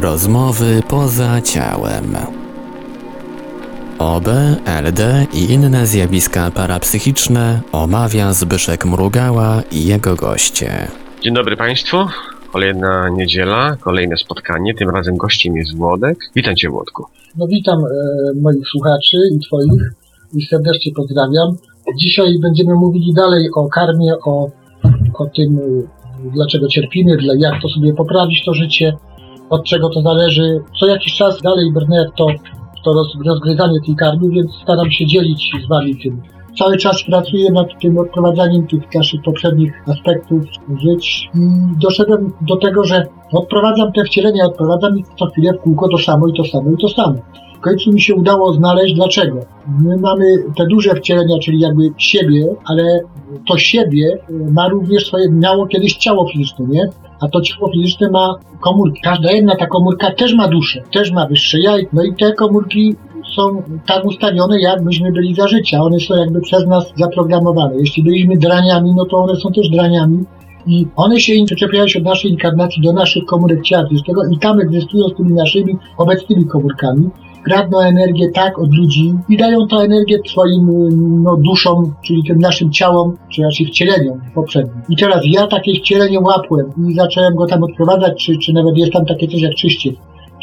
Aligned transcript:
Rozmowy 0.00 0.82
poza 0.88 1.40
ciałem. 1.40 2.16
OB, 3.98 4.28
LD 4.82 5.26
i 5.34 5.52
inne 5.52 5.86
zjawiska 5.86 6.50
parapsychiczne 6.50 7.60
omawia 7.72 8.32
Zbyszek 8.32 8.86
Mrugała 8.86 9.62
i 9.72 9.86
jego 9.86 10.14
goście. 10.14 10.88
Dzień 11.22 11.34
dobry 11.34 11.56
Państwu. 11.56 11.96
Kolejna 12.52 13.08
niedziela, 13.08 13.76
kolejne 13.76 14.16
spotkanie. 14.16 14.74
Tym 14.74 14.90
razem 14.90 15.16
gościem 15.16 15.56
jest 15.56 15.76
Włodek. 15.76 16.18
Witam 16.36 16.56
Cię, 16.56 16.68
Włodku. 16.68 17.04
No 17.36 17.46
witam 17.46 17.78
e, 17.78 18.40
moich 18.40 18.68
słuchaczy 18.68 19.16
i 19.34 19.38
Twoich 19.46 19.92
i 20.34 20.42
serdecznie 20.42 20.92
pozdrawiam. 20.96 21.56
Dzisiaj 21.98 22.38
będziemy 22.42 22.74
mówili 22.74 23.14
dalej 23.14 23.48
o 23.54 23.68
karmie, 23.68 24.14
o, 24.24 24.50
o 25.14 25.26
tym, 25.36 25.58
dlaczego 26.34 26.68
cierpimy, 26.68 27.16
dla, 27.16 27.34
jak 27.38 27.62
to 27.62 27.68
sobie 27.68 27.94
poprawić 27.94 28.44
to 28.44 28.54
życie, 28.54 28.96
od 29.50 29.64
czego 29.64 29.88
to 29.88 30.02
zależy. 30.02 30.60
Co 30.80 30.86
jakiś 30.86 31.14
czas 31.14 31.42
dalej 31.42 31.72
brnę 31.72 32.06
to, 32.16 32.26
to 32.84 32.92
roz, 32.92 33.08
rozgryzanie 33.26 33.80
tej 33.86 33.96
karmy, 33.96 34.28
więc 34.30 34.50
staram 34.62 34.90
się 34.90 35.06
dzielić 35.06 35.50
z 35.64 35.68
Wami 35.68 35.96
tym. 35.96 36.22
Cały 36.58 36.76
czas 36.76 37.02
pracuję 37.02 37.52
nad 37.52 37.66
tym 37.82 37.98
odprowadzaniem 37.98 38.66
tych 38.66 38.94
naszych 38.94 39.22
poprzednich 39.22 39.72
aspektów 39.88 40.42
żyć 40.82 41.30
i 41.34 41.38
doszedłem 41.82 42.32
do 42.40 42.56
tego, 42.56 42.84
że 42.84 43.06
odprowadzam 43.32 43.92
te 43.92 44.04
wcielenia, 44.04 44.44
odprowadzam 44.44 44.98
ich 44.98 45.06
co 45.18 45.26
chwilę 45.26 45.52
w 45.52 45.62
kółko 45.62 45.88
to 45.88 45.98
samo 45.98 46.28
i 46.28 46.32
to 46.32 46.44
samo 46.44 46.70
i 46.70 46.76
to 46.82 46.88
samo. 46.88 47.14
W 47.56 47.62
końcu 47.62 47.92
mi 47.92 48.00
się 48.00 48.14
udało 48.14 48.52
znaleźć 48.52 48.94
dlaczego. 48.94 49.40
My 49.80 49.96
mamy 49.96 50.24
te 50.56 50.66
duże 50.66 50.94
wcielenia, 50.94 51.38
czyli 51.42 51.60
jakby 51.60 51.82
siebie, 51.98 52.46
ale 52.64 53.00
to 53.48 53.58
siebie 53.58 54.18
ma 54.50 54.68
również 54.68 55.06
swoje, 55.06 55.30
miało 55.30 55.66
kiedyś 55.66 55.96
ciało 55.96 56.28
fizyczne, 56.28 56.66
nie? 56.66 56.88
A 57.20 57.28
to 57.28 57.40
ciało 57.40 57.72
fizyczne 57.72 58.10
ma 58.10 58.34
komórki. 58.60 59.00
Każda 59.00 59.32
jedna 59.32 59.56
ta 59.56 59.66
komórka 59.66 60.10
też 60.10 60.34
ma 60.34 60.48
duszę, 60.48 60.82
też 60.92 61.12
ma 61.12 61.26
wyższe 61.26 61.60
jaj. 61.60 61.86
No 61.92 62.02
i 62.02 62.14
te 62.14 62.32
komórki 62.32 62.96
są 63.36 63.62
tak 63.86 64.04
ustawione, 64.04 64.60
jak 64.60 64.82
myśmy 64.82 65.12
byli 65.12 65.34
za 65.34 65.48
życia. 65.48 65.82
One 65.82 66.00
są 66.00 66.16
jakby 66.16 66.40
przez 66.40 66.66
nas 66.66 66.92
zaprogramowane. 66.96 67.76
Jeśli 67.76 68.02
byliśmy 68.02 68.36
draniami, 68.36 68.92
no 68.96 69.04
to 69.04 69.16
one 69.16 69.36
są 69.36 69.52
też 69.52 69.68
draniami. 69.68 70.24
I 70.66 70.86
one 70.96 71.20
się 71.20 71.32
przyczepiają 71.46 71.88
się 71.88 71.98
od 71.98 72.04
naszej 72.04 72.30
inkarnacji 72.30 72.82
do 72.82 72.92
naszych 72.92 73.24
komórek 73.24 73.62
ciała 73.62 73.88
fizycznego 73.88 74.22
i 74.32 74.38
tam 74.38 74.60
egzystują 74.60 75.08
z 75.08 75.14
tymi 75.14 75.32
naszymi 75.32 75.76
obecnymi 75.96 76.44
komórkami 76.44 77.10
kradną 77.44 77.80
energię 77.80 78.30
tak 78.34 78.58
od 78.58 78.74
ludzi 78.74 79.14
i 79.28 79.36
dają 79.36 79.68
tę 79.68 79.76
energię 79.76 80.18
swoim 80.26 80.66
no, 81.22 81.36
duszom, 81.36 81.94
czyli 82.04 82.22
tym 82.28 82.38
naszym 82.38 82.72
ciałom, 82.72 83.16
czy 83.32 83.42
raczej 83.42 83.66
wcieleniom 83.66 84.20
poprzednim. 84.34 84.82
I 84.88 84.96
teraz 84.96 85.20
ja 85.24 85.46
takie 85.46 85.74
wcielenie 85.74 86.20
łapłem 86.20 86.70
i 86.88 86.94
zacząłem 86.94 87.34
go 87.34 87.46
tam 87.46 87.62
odprowadzać, 87.62 88.24
czy, 88.24 88.38
czy 88.38 88.52
nawet 88.52 88.76
jest 88.76 88.92
tam 88.92 89.06
takie 89.06 89.28
coś 89.28 89.40
jak 89.40 89.54
czyściec 89.54 89.94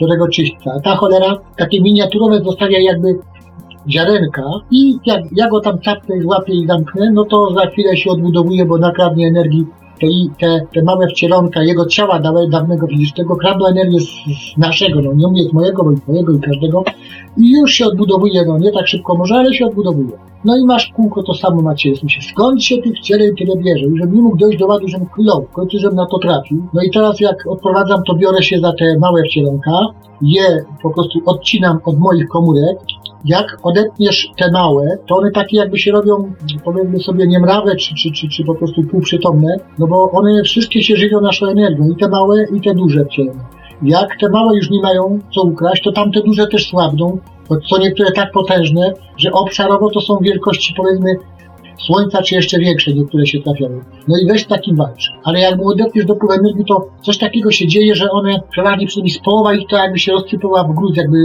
tego 0.05 0.27
czyśćca. 0.27 0.79
Ta 0.83 0.95
cholera 0.95 1.37
takie 1.57 1.81
miniaturowe 1.81 2.43
zostawia 2.43 2.79
jakby 2.79 3.19
ziarenka 3.89 4.43
i 4.71 4.97
jak 5.05 5.21
ja 5.31 5.49
go 5.49 5.59
tam 5.59 5.79
capnę, 5.79 6.21
złapię 6.21 6.53
i 6.53 6.67
zamknę, 6.67 7.11
no 7.11 7.25
to 7.25 7.53
za 7.53 7.65
chwilę 7.65 7.97
się 7.97 8.09
odbudowuje, 8.09 8.65
bo 8.65 8.77
nakradnie 8.77 9.27
energii 9.27 9.65
te, 9.99 10.07
te, 10.39 10.65
te 10.73 10.83
małe 10.83 11.07
wcielonka 11.07 11.63
jego 11.63 11.85
ciała 11.85 12.19
dawnego 12.49 12.87
fizycznego 12.87 13.35
kradną 13.35 13.65
energię 13.65 13.99
z, 13.99 14.05
z, 14.05 14.57
naszego, 14.57 15.01
no 15.01 15.13
nie 15.13 15.27
mówię 15.27 15.43
z 15.43 15.53
mojego, 15.53 15.83
bo 15.83 15.91
i 15.91 16.01
twojego 16.01 16.33
i 16.33 16.39
każdego 16.39 16.83
i 17.37 17.51
już 17.51 17.71
się 17.71 17.85
odbudowuje, 17.85 18.45
no 18.45 18.57
nie 18.57 18.71
tak 18.71 18.87
szybko 18.87 19.15
może, 19.15 19.35
ale 19.35 19.53
się 19.53 19.65
odbudowuje. 19.65 20.11
No 20.45 20.57
i 20.57 20.65
masz 20.65 20.91
kółko, 20.95 21.23
to 21.23 21.33
samo 21.33 21.61
macie, 21.61 21.89
jest 21.89 22.01
się, 22.09 22.21
skąd 22.31 22.63
się 22.63 22.77
tych 22.77 22.93
wcieleń 22.97 23.35
tyle 23.35 23.55
bierze? 23.55 23.85
I 23.85 23.97
żebym 23.97 24.15
nie 24.15 24.21
mógł 24.21 24.37
dojść 24.37 24.59
do 24.59 24.67
ładu, 24.67 24.87
żebym 24.87 25.07
chwilą, 25.07 25.45
w 25.49 25.53
końcu 25.53 25.79
żebym 25.79 25.95
na 25.95 26.05
to 26.05 26.19
trafił. 26.19 26.67
No 26.73 26.81
i 26.83 26.89
teraz 26.91 27.19
jak 27.19 27.47
odprowadzam, 27.47 28.03
to 28.07 28.15
biorę 28.15 28.43
się 28.43 28.59
za 28.59 28.73
te 28.73 28.97
małe 28.99 29.23
wcielonka, 29.23 29.71
je 30.21 30.65
po 30.83 30.89
prostu 30.89 31.19
odcinam 31.25 31.79
od 31.85 31.99
moich 31.99 32.27
komórek, 32.27 32.77
jak 33.25 33.57
odetniesz 33.63 34.29
te 34.37 34.51
małe, 34.51 34.97
to 35.07 35.15
one 35.15 35.31
takie 35.31 35.57
jakby 35.57 35.79
się 35.79 35.91
robią, 35.91 36.33
powiedzmy 36.63 36.99
sobie, 36.99 37.27
niemrawe, 37.27 37.75
czy, 37.75 37.95
czy, 37.95 38.11
czy, 38.11 38.29
czy 38.29 38.43
po 38.43 38.55
prostu 38.55 38.83
półprzytomne, 38.83 39.55
no 39.79 39.87
bo 39.87 40.11
one 40.11 40.43
wszystkie 40.43 40.83
się 40.83 40.95
żywią 40.95 41.21
naszą 41.21 41.45
energią, 41.45 41.89
i 41.89 41.95
te 41.95 42.09
małe, 42.09 42.45
i 42.55 42.61
te 42.61 42.73
duże 42.73 43.05
wcielone. 43.05 43.39
Jak 43.81 44.09
te 44.19 44.29
małe 44.29 44.55
już 44.55 44.69
nie 44.69 44.81
mają 44.81 45.19
co 45.35 45.41
ukraść, 45.41 45.83
to 45.83 45.91
tamte 45.91 46.21
duże 46.21 46.47
też 46.47 46.69
słabną, 46.69 47.17
są 47.69 47.77
niektóre 47.79 48.11
tak 48.11 48.31
potężne, 48.31 48.93
że 49.17 49.31
obszarowo 49.31 49.89
to 49.89 50.01
są 50.01 50.17
wielkości, 50.21 50.73
powiedzmy, 50.77 51.15
Słońca, 51.85 52.21
czy 52.21 52.35
jeszcze 52.35 52.59
większe 52.59 52.93
niektóre 52.93 53.25
się 53.25 53.39
trafiają. 53.41 53.81
No 54.07 54.17
i 54.17 54.27
weź 54.27 54.45
takim 54.45 54.75
walcz. 54.75 55.11
Ale 55.23 55.39
jak 55.39 55.57
mu 55.57 55.69
odetniesz 55.69 56.05
dopływ 56.05 56.39
energii, 56.39 56.65
to 56.65 56.89
coś 57.01 57.17
takiego 57.17 57.51
się 57.51 57.67
dzieje, 57.67 57.95
że 57.95 58.11
one 58.11 58.41
przeważnie 58.49 58.87
przynajmniej 58.87 59.13
z 59.13 59.19
połowa 59.19 59.53
ich 59.53 59.67
to 59.69 59.77
jakby 59.77 59.99
się 59.99 60.11
rozsypała 60.11 60.63
w 60.63 60.75
gruz, 60.75 60.97
jakby 60.97 61.17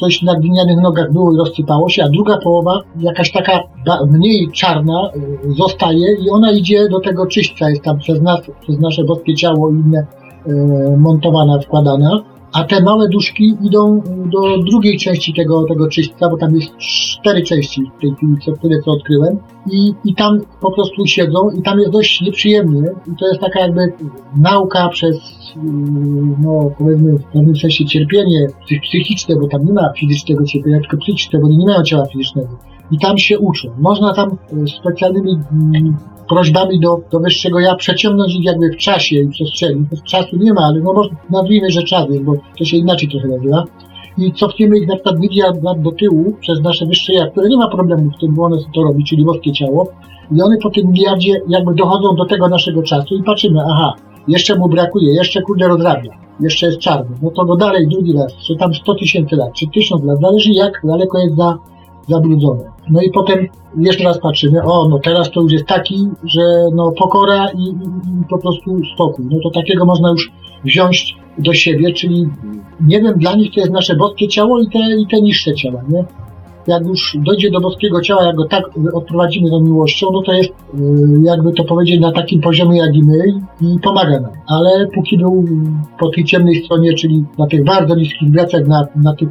coś 0.00 0.22
na 0.22 0.34
glinianych 0.34 0.78
nogach 0.80 1.12
było 1.12 1.32
i 1.32 1.36
rozsypało 1.36 1.88
się, 1.88 2.04
a 2.04 2.08
druga 2.08 2.38
połowa, 2.38 2.80
jakaś 2.96 3.32
taka 3.32 3.60
mniej 4.06 4.50
czarna, 4.52 5.10
y, 5.16 5.52
zostaje 5.52 6.16
i 6.24 6.30
ona 6.30 6.52
idzie 6.52 6.88
do 6.88 7.00
tego 7.00 7.26
czyśćca, 7.26 7.70
jest 7.70 7.82
tam 7.82 7.98
przez 7.98 8.22
nas, 8.22 8.40
przez 8.60 8.80
nasze 8.80 9.04
boskie 9.04 9.34
ciało 9.34 9.70
i 9.70 9.74
inne 9.74 10.06
y, 10.46 10.96
montowana, 10.96 11.58
wkładana 11.58 12.22
a 12.52 12.64
te 12.64 12.82
małe 12.82 13.08
duszki 13.08 13.56
idą 13.62 14.02
do 14.26 14.58
drugiej 14.58 14.98
części 14.98 15.34
tego, 15.34 15.64
tego 15.64 15.88
czyśćca, 15.88 16.28
bo 16.28 16.36
tam 16.36 16.54
jest 16.54 16.76
cztery 16.76 17.42
części 17.42 17.82
w 17.98 18.00
tej 18.00 18.14
chwili, 18.14 18.36
co, 18.44 18.52
tyle 18.52 18.82
co 18.82 18.90
odkryłem. 18.90 19.38
I, 19.70 19.94
I 20.04 20.14
tam 20.14 20.40
po 20.60 20.72
prostu 20.72 21.06
siedzą 21.06 21.50
i 21.50 21.62
tam 21.62 21.78
jest 21.78 21.92
dość 21.92 22.20
nieprzyjemnie. 22.20 22.82
I 23.12 23.16
to 23.20 23.28
jest 23.28 23.40
taka 23.40 23.60
jakby 23.60 23.92
nauka 24.36 24.88
przez, 24.88 25.16
no 26.42 26.70
powiedzmy 26.78 27.18
w 27.18 27.24
pewnym 27.24 27.56
sensie 27.56 27.84
cierpienie 27.84 28.46
psychiczne, 28.82 29.36
bo 29.36 29.48
tam 29.48 29.64
nie 29.66 29.72
ma 29.72 29.92
fizycznego 29.98 30.44
cierpienia, 30.44 30.80
tylko 30.80 30.96
psychiczne, 30.96 31.38
bo 31.38 31.48
nie 31.48 31.66
mają 31.66 31.82
ciała 31.82 32.06
fizycznego. 32.06 32.58
I 32.90 32.98
tam 32.98 33.18
się 33.18 33.38
uczą. 33.38 33.68
Można 33.78 34.14
tam 34.14 34.36
specjalnymi 34.80 35.38
prośbami 36.28 36.80
do, 36.80 37.00
do 37.12 37.20
wyższego 37.20 37.60
ja 37.60 37.74
przeciągnąć 37.74 38.34
ich 38.34 38.44
jakby 38.44 38.70
w 38.70 38.76
czasie 38.76 39.16
i 39.16 39.28
przestrzeni. 39.28 39.86
Czasu 40.04 40.36
nie 40.36 40.52
ma, 40.52 40.60
ale 40.60 40.80
no 40.80 40.92
może 40.92 41.10
nazwijmy, 41.30 41.70
że 41.70 41.82
czas 41.82 42.06
jest, 42.10 42.24
bo 42.24 42.32
to 42.58 42.64
się 42.64 42.76
inaczej 42.76 43.08
trochę 43.08 43.28
nazywa. 43.28 43.64
I 44.18 44.32
cofniemy 44.32 44.78
ich 44.78 44.88
na 44.88 44.94
przykład 44.94 45.18
miliard 45.18 45.58
do 45.78 45.92
tyłu 45.92 46.34
przez 46.40 46.60
nasze 46.60 46.86
wyższe 46.86 47.12
ja, 47.12 47.26
które 47.26 47.48
nie 47.48 47.56
ma 47.56 47.68
problemu 47.68 48.10
w 48.10 48.20
tym, 48.20 48.34
bo 48.34 48.44
one 48.44 48.56
to 48.74 48.82
robi, 48.82 49.04
czyli 49.04 49.24
boskie 49.24 49.52
ciało. 49.52 49.88
I 50.32 50.42
one 50.42 50.56
po 50.62 50.70
tym 50.70 50.92
miliardzie 50.92 51.40
jakby 51.48 51.74
dochodzą 51.74 52.16
do 52.16 52.24
tego 52.24 52.48
naszego 52.48 52.82
czasu 52.82 53.14
i 53.14 53.22
patrzymy, 53.22 53.60
aha, 53.66 53.94
jeszcze 54.28 54.58
mu 54.58 54.68
brakuje, 54.68 55.14
jeszcze 55.14 55.42
kurde 55.42 55.68
rozrabia, 55.68 56.10
jeszcze 56.40 56.66
jest 56.66 56.78
czarny. 56.78 57.16
No 57.22 57.30
to 57.30 57.44
go 57.44 57.56
dalej 57.56 57.88
drugi 57.88 58.12
raz, 58.12 58.36
czy 58.46 58.56
tam 58.56 58.74
100 58.74 58.94
tysięcy 58.94 59.36
lat, 59.36 59.52
czy 59.52 59.66
1000 59.66 60.04
lat, 60.04 60.20
zależy 60.20 60.52
jak 60.52 60.80
daleko 60.84 61.18
jest 61.18 61.36
za 61.36 61.58
zabrudzone. 62.08 62.64
No 62.90 63.02
i 63.02 63.10
potem 63.10 63.46
jeszcze 63.78 64.04
raz 64.04 64.20
patrzymy, 64.20 64.62
o, 64.62 64.88
no 64.88 64.98
teraz 64.98 65.30
to 65.30 65.40
już 65.40 65.52
jest 65.52 65.66
taki, 65.66 66.08
że 66.24 66.40
no 66.74 66.92
pokora 66.92 67.48
i, 67.48 67.62
i, 67.62 68.20
i 68.20 68.24
po 68.30 68.38
prostu 68.38 68.80
spokój. 68.94 69.24
No 69.30 69.38
to 69.42 69.50
takiego 69.50 69.84
można 69.84 70.10
już 70.10 70.32
wziąć 70.64 71.16
do 71.38 71.52
siebie, 71.52 71.92
czyli 71.92 72.28
nie 72.80 73.00
wiem, 73.00 73.18
dla 73.18 73.36
nich 73.36 73.54
to 73.54 73.60
jest 73.60 73.72
nasze 73.72 73.96
boskie 73.96 74.28
ciało 74.28 74.60
i 74.60 74.68
te, 74.70 74.78
i 74.78 75.06
te 75.06 75.20
niższe 75.20 75.54
ciała, 75.54 75.82
nie? 75.88 76.04
Jak 76.68 76.86
już 76.86 77.16
dojdzie 77.20 77.50
do 77.50 77.60
boskiego 77.60 78.00
ciała, 78.00 78.24
jak 78.24 78.36
go 78.36 78.44
tak 78.44 78.64
odprowadzimy 78.92 79.50
do 79.50 79.60
miłością, 79.60 80.06
no 80.12 80.22
to 80.22 80.32
jest, 80.32 80.50
y, 80.50 80.54
jakby 81.22 81.52
to 81.52 81.64
powiedzieć, 81.64 82.00
na 82.00 82.12
takim 82.12 82.40
poziomie 82.40 82.78
jak 82.78 82.94
i 82.94 83.02
my 83.02 83.24
i 83.60 83.78
pomaga 83.82 84.20
nam. 84.20 84.32
Ale 84.46 84.86
póki 84.94 85.18
był 85.18 85.44
po 85.98 86.10
tej 86.10 86.24
ciemnej 86.24 86.64
stronie, 86.64 86.94
czyli 86.94 87.24
na 87.38 87.46
tych 87.46 87.64
bardzo 87.64 87.94
niskich 87.94 88.28
wibracjach, 88.28 88.66
na, 88.66 88.86
na 88.96 89.14
tych, 89.14 89.28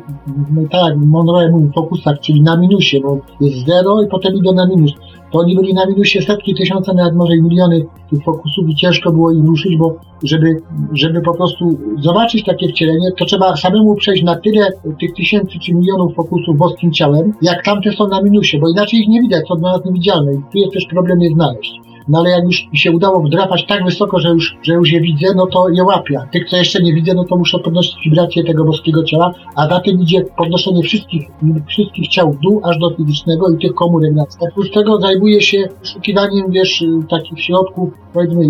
no 0.56 0.62
tak 0.72 0.98
Monroe 0.98 1.52
mówił, 1.52 1.72
fokusach, 1.76 2.20
czyli 2.20 2.42
na 2.42 2.58
minusie, 2.58 3.00
bo 3.02 3.20
jest 3.42 3.66
zero 3.66 4.02
i 4.02 4.08
potem 4.08 4.36
idą 4.36 4.54
na 4.54 4.68
minus 4.68 4.92
oni 5.32 5.56
byli 5.56 5.74
na 5.74 5.86
minusie 5.86 6.22
setki, 6.22 6.56
tysiące, 6.56 6.94
nawet 6.94 7.16
może 7.16 7.36
i 7.36 7.42
miliony 7.42 7.86
tych 8.10 8.24
fokusów 8.24 8.70
i 8.70 8.76
ciężko 8.76 9.12
było 9.12 9.32
im 9.32 9.46
ruszyć, 9.46 9.78
bo 9.78 9.96
żeby, 10.24 10.62
żeby 10.94 11.22
po 11.22 11.34
prostu 11.34 11.78
zobaczyć 12.00 12.46
takie 12.46 12.68
wcielenie, 12.68 13.12
to 13.18 13.26
trzeba 13.26 13.56
samemu 13.56 13.96
przejść 13.96 14.24
na 14.24 14.36
tyle 14.36 14.70
tych 15.00 15.14
tysięcy 15.14 15.60
czy 15.60 15.74
milionów 15.74 16.16
fokusów 16.16 16.58
boskim 16.58 16.92
ciałem, 16.92 17.34
jak 17.42 17.66
tamte 17.66 17.92
są 17.92 18.08
na 18.08 18.22
minusie, 18.22 18.60
bo 18.60 18.70
inaczej 18.70 19.00
ich 19.00 19.08
nie 19.08 19.22
widać, 19.22 19.48
są 19.48 19.56
dla 19.56 19.72
nas 19.72 19.86
niewidzialne 19.86 20.34
i 20.34 20.38
tu 20.52 20.58
jest 20.58 20.74
też 20.74 20.86
problem 20.90 21.22
je 21.22 21.30
znaleźć 21.30 21.87
no 22.08 22.20
ale 22.20 22.30
jak 22.30 22.44
już 22.44 22.68
mi 22.72 22.78
się 22.78 22.92
udało 22.92 23.24
wdrapać 23.24 23.66
tak 23.68 23.86
wysoko, 23.86 24.20
że 24.20 24.30
już, 24.30 24.58
że 24.62 24.74
już 24.74 24.92
je 24.92 25.02
widzę, 25.02 25.28
no 25.36 25.48
to 25.48 25.70
je 25.70 25.84
łapię. 25.84 26.22
Tych, 26.32 26.50
co 26.50 26.58
jeszcze 26.58 26.84
nie 26.84 26.94
widzę, 26.94 27.14
no 27.14 27.24
to 27.24 27.38
muszę 27.38 27.60
podnosić 27.60 27.96
wibrację 28.06 28.44
tego 28.44 28.64
boskiego 28.66 29.04
ciała, 29.04 29.34
a 29.56 29.68
za 29.68 29.80
tym 29.80 30.02
idzie 30.02 30.26
podnoszenie 30.38 30.84
wszystkich, 30.84 31.28
wszystkich 31.68 32.08
ciał 32.08 32.32
w 32.32 32.40
dół, 32.40 32.62
aż 32.64 32.78
do 32.78 32.90
fizycznego 32.90 33.50
i 33.50 33.58
tych 33.58 33.74
komórek 33.74 34.14
na 34.14 34.26
Oprócz 34.40 34.72
tego 34.72 35.02
zajmuję 35.02 35.42
się 35.42 35.68
poszukiwaniem, 35.82 36.52
wiesz, 36.52 36.84
takich 37.10 37.44
środków, 37.44 37.90
powiedzmy, 38.14 38.50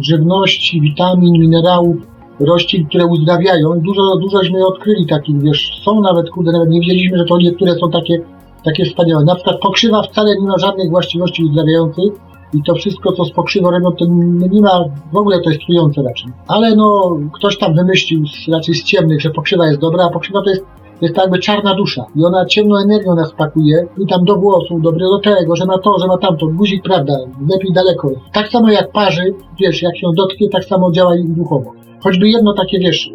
żywności, 0.00 0.80
witamin, 0.80 1.32
minerałów, 1.32 1.96
roślin, 2.40 2.86
które 2.86 3.06
uzdrawiają. 3.06 3.80
Dużo, 3.80 4.16
dużośmy 4.16 4.66
odkryli 4.66 5.06
takich, 5.06 5.42
wiesz, 5.42 5.80
są 5.84 6.00
nawet, 6.00 6.30
kurde, 6.30 6.52
nawet 6.52 6.70
nie 6.70 6.80
wiedzieliśmy, 6.80 7.18
że 7.18 7.24
to 7.24 7.38
niektóre 7.38 7.74
są 7.74 7.90
takie 7.90 8.20
takie 8.64 8.84
wspaniałe. 8.84 9.24
Na 9.24 9.34
przykład 9.34 9.60
pokrzywa 9.60 10.02
wcale 10.02 10.36
nie 10.40 10.46
ma 10.46 10.58
żadnych 10.58 10.90
właściwości 10.90 11.44
uzdrawiających, 11.44 12.12
i 12.54 12.62
to 12.62 12.74
wszystko, 12.74 13.12
co 13.12 13.24
z 13.24 13.32
pokrzywo 13.32 13.70
robią, 13.70 13.92
to 13.92 14.04
nie 14.50 14.60
ma, 14.60 14.84
w 15.12 15.16
ogóle 15.16 15.40
to 15.40 15.50
jest 15.50 15.62
trujące 15.62 16.02
raczej. 16.02 16.32
Ale 16.48 16.76
no, 16.76 17.18
ktoś 17.32 17.58
tam 17.58 17.74
wymyślił 17.74 18.26
z, 18.26 18.48
raczej 18.48 18.74
z 18.74 18.84
ciemnych, 18.84 19.20
że 19.20 19.30
pokrzywa 19.30 19.66
jest 19.66 19.80
dobra, 19.80 20.04
a 20.04 20.10
pokrzywa 20.10 20.42
to 20.42 20.50
jest 20.50 20.64
jest 21.00 21.16
jakby 21.16 21.38
czarna 21.38 21.74
dusza 21.74 22.06
i 22.16 22.24
ona 22.24 22.46
ciemną 22.46 22.76
energią 22.76 23.14
nas 23.14 23.32
pakuje 23.32 23.86
i 23.98 24.06
tam 24.06 24.24
do 24.24 24.40
dobre 24.80 25.06
do 25.06 25.18
tego, 25.18 25.56
że 25.56 25.66
na 25.66 25.78
to, 25.78 25.98
że 25.98 26.06
na 26.06 26.18
tamto, 26.18 26.46
guzik, 26.46 26.82
prawda, 26.82 27.12
lepiej 27.50 27.72
daleko. 27.72 28.10
Tak 28.32 28.48
samo 28.48 28.70
jak 28.70 28.92
parzy, 28.92 29.34
wiesz, 29.60 29.82
jak 29.82 29.96
się 29.96 30.06
dotknie, 30.16 30.48
tak 30.48 30.64
samo 30.64 30.92
działa 30.92 31.16
i 31.16 31.24
duchowo. 31.24 31.72
Choćby 32.04 32.28
jedno 32.28 32.54
takie, 32.54 32.78
wiesz, 32.78 33.10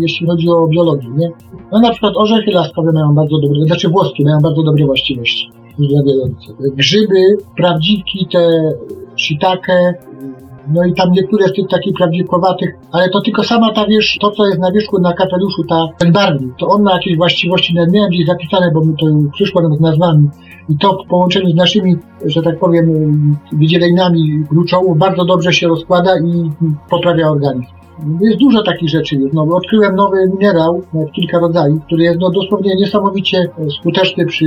jeśli 0.00 0.26
chodzi 0.26 0.50
o 0.50 0.66
biologię, 0.66 1.08
nie? 1.16 1.30
No 1.72 1.80
na 1.80 1.90
przykład 1.90 2.16
orzechy 2.16 2.50
laskowe 2.50 2.92
mają 2.92 3.14
bardzo 3.14 3.38
dobre, 3.38 3.60
znaczy 3.66 3.88
włoskie 3.88 4.24
mają 4.24 4.38
bardzo 4.42 4.62
dobre 4.62 4.86
właściwości 4.86 5.57
Grzyby, 6.76 7.36
prawdziwki, 7.56 8.28
te 8.32 8.72
shiitake, 9.16 9.94
no 10.68 10.84
i 10.84 10.94
tam 10.94 11.12
niektóre 11.12 11.48
z 11.48 11.52
tych 11.52 11.68
takich 11.68 11.94
prawdziwkowatych, 11.94 12.70
ale 12.92 13.10
to 13.10 13.20
tylko 13.20 13.44
sama 13.44 13.72
ta, 13.72 13.86
wiesz, 13.86 14.18
to 14.20 14.30
co 14.30 14.46
jest 14.46 14.58
na 14.58 14.72
wierzchu 14.72 14.98
na 14.98 15.12
kapeluszu, 15.12 15.64
ta, 15.64 15.88
ten 15.98 16.12
barwnik, 16.12 16.52
to 16.58 16.66
on 16.66 16.82
ma 16.82 16.92
jakieś 16.92 17.16
właściwości, 17.16 17.74
nawet 17.74 17.92
wiem 17.92 18.10
gdzieś 18.10 18.26
zapisane, 18.26 18.70
bo 18.74 18.80
mi 18.80 18.94
to 18.96 19.06
przyszło 19.32 19.62
nawet 19.62 19.80
nazwami 19.80 20.28
i 20.68 20.78
to 20.78 20.98
w 21.04 21.08
połączeniu 21.08 21.50
z 21.50 21.54
naszymi, 21.54 21.96
że 22.24 22.42
tak 22.42 22.58
powiem, 22.58 22.86
wydzielenami 23.52 24.44
gruczołów 24.50 24.98
bardzo 24.98 25.24
dobrze 25.24 25.52
się 25.52 25.68
rozkłada 25.68 26.18
i 26.18 26.50
poprawia 26.90 27.28
organizm. 27.28 27.77
Jest 28.20 28.38
dużo 28.38 28.62
takich 28.62 28.88
rzeczy 28.88 29.16
już. 29.16 29.32
No, 29.32 29.42
odkryłem 29.42 29.96
nowy 29.96 30.16
minerał, 30.28 30.82
nawet 30.94 31.12
kilka 31.12 31.38
rodzajów, 31.38 31.84
który 31.84 32.02
jest 32.02 32.20
no, 32.20 32.30
dosłownie 32.30 32.76
niesamowicie 32.76 33.48
skuteczny 33.80 34.26
przy 34.26 34.46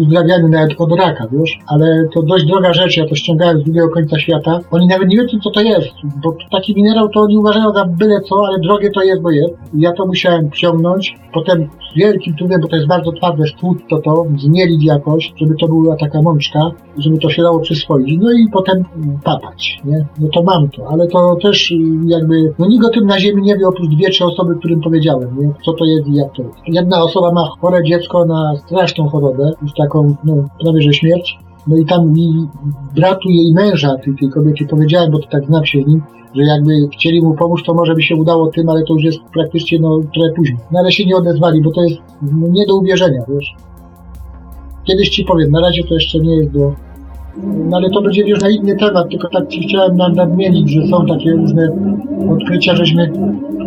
uzdrawianiu 0.00 0.48
nawet 0.48 0.80
od 0.80 0.98
raka, 0.98 1.26
wiesz? 1.32 1.58
Ale 1.66 2.08
to 2.14 2.22
dość 2.22 2.44
droga 2.44 2.72
rzecz, 2.72 2.96
ja 2.96 3.08
to 3.08 3.14
ściągałem 3.14 3.60
z 3.60 3.64
drugiego 3.64 3.88
końca 3.88 4.18
świata. 4.18 4.60
Oni 4.70 4.86
nawet 4.86 5.08
nie 5.08 5.16
wiedzą, 5.16 5.38
co 5.44 5.50
to 5.50 5.60
jest, 5.60 5.88
bo 6.24 6.36
taki 6.50 6.74
minerał 6.74 7.08
to 7.08 7.20
oni 7.20 7.38
uważają 7.38 7.72
za 7.72 7.84
byle 7.84 8.20
co, 8.20 8.36
ale 8.46 8.58
drogie 8.58 8.90
to 8.90 9.02
jest, 9.02 9.22
bo 9.22 9.30
jest. 9.30 9.54
I 9.74 9.80
ja 9.80 9.92
to 9.92 10.06
musiałem 10.06 10.50
wciągnąć, 10.50 11.14
potem 11.32 11.68
z 11.92 11.98
wielkim 11.98 12.36
trudem, 12.36 12.60
bo 12.60 12.68
to 12.68 12.76
jest 12.76 12.88
bardzo 12.88 13.12
twarde, 13.12 13.46
stłuc 13.46 13.78
to 13.90 13.98
to, 13.98 14.26
zmielić 14.38 14.84
jakoś, 14.84 15.32
żeby 15.36 15.54
to 15.60 15.68
była 15.68 15.96
taka 15.96 16.22
mączka, 16.22 16.60
żeby 16.98 17.18
to 17.18 17.30
się 17.30 17.42
dało 17.42 17.60
przyswoić. 17.60 18.18
No 18.20 18.32
i 18.32 18.48
potem 18.52 18.84
papać, 19.24 19.80
nie? 19.84 20.06
No 20.20 20.28
to 20.34 20.42
mam 20.42 20.68
to, 20.68 20.88
ale 20.88 21.06
to 21.06 21.36
też 21.42 21.72
jakby, 22.06 22.52
no 22.58 22.65
nikt 22.66 22.86
o 22.86 22.88
tym 22.88 23.06
na 23.06 23.20
ziemi 23.20 23.42
nie 23.42 23.56
wie, 23.56 23.68
oprócz 23.68 23.90
dwie, 23.90 24.10
trzy 24.10 24.24
osoby, 24.24 24.56
którym 24.58 24.80
powiedziałem, 24.80 25.40
nie? 25.40 25.54
co 25.64 25.72
to 25.72 25.84
jest 25.84 26.08
i 26.08 26.14
jak 26.14 26.32
to 26.32 26.42
jest. 26.42 26.58
Jedna 26.66 27.02
osoba 27.02 27.32
ma 27.32 27.48
chore 27.60 27.84
dziecko 27.84 28.24
na 28.24 28.56
straszną 28.56 29.08
chorobę, 29.08 29.52
już 29.62 29.72
taką, 29.72 30.16
no, 30.24 30.48
prawie 30.62 30.82
że 30.82 30.92
śmierć. 30.92 31.38
No 31.66 31.76
i 31.76 31.84
tam 31.84 32.12
mi 32.12 32.48
bratu 32.94 33.28
jej 33.28 33.54
męża, 33.54 33.96
tej, 34.04 34.16
tej 34.16 34.30
kobiety, 34.30 34.66
powiedziałem, 34.70 35.10
bo 35.10 35.18
to 35.18 35.28
tak 35.30 35.46
znam 35.46 35.66
się 35.66 35.82
nim, 35.82 36.02
że 36.34 36.42
jakby 36.42 36.72
chcieli 36.92 37.22
mu 37.22 37.34
pomóc, 37.34 37.60
to 37.66 37.74
może 37.74 37.94
by 37.94 38.02
się 38.02 38.16
udało 38.16 38.46
tym, 38.46 38.68
ale 38.68 38.84
to 38.84 38.94
już 38.94 39.04
jest 39.04 39.18
praktycznie 39.32 39.78
no, 39.80 40.00
trochę 40.14 40.32
późno. 40.36 40.56
No 40.70 40.78
ale 40.78 40.92
się 40.92 41.06
nie 41.06 41.16
odezwali, 41.16 41.62
bo 41.62 41.70
to 41.70 41.82
jest 41.84 42.00
no, 42.22 42.48
nie 42.48 42.66
do 42.66 42.76
uwierzenia, 42.76 43.22
wiesz. 43.28 43.54
Kiedyś 44.84 45.08
ci 45.08 45.24
powiem, 45.24 45.50
na 45.50 45.60
razie 45.60 45.84
to 45.84 45.94
jeszcze 45.94 46.18
nie 46.18 46.36
jest 46.36 46.50
do... 46.50 46.72
No 47.44 47.76
ale 47.76 47.90
to 47.90 48.02
będzie 48.02 48.22
już 48.28 48.40
na 48.40 48.50
inny 48.50 48.76
temat, 48.76 49.10
tylko 49.10 49.28
tak 49.28 49.48
ci 49.48 49.60
chciałem 49.68 49.96
nad- 49.96 50.14
nadmienić, 50.16 50.70
że 50.70 50.86
są 50.86 51.06
takie 51.06 51.32
różne 51.32 51.68
odkrycia, 52.30 52.74
żeśmy 52.76 53.12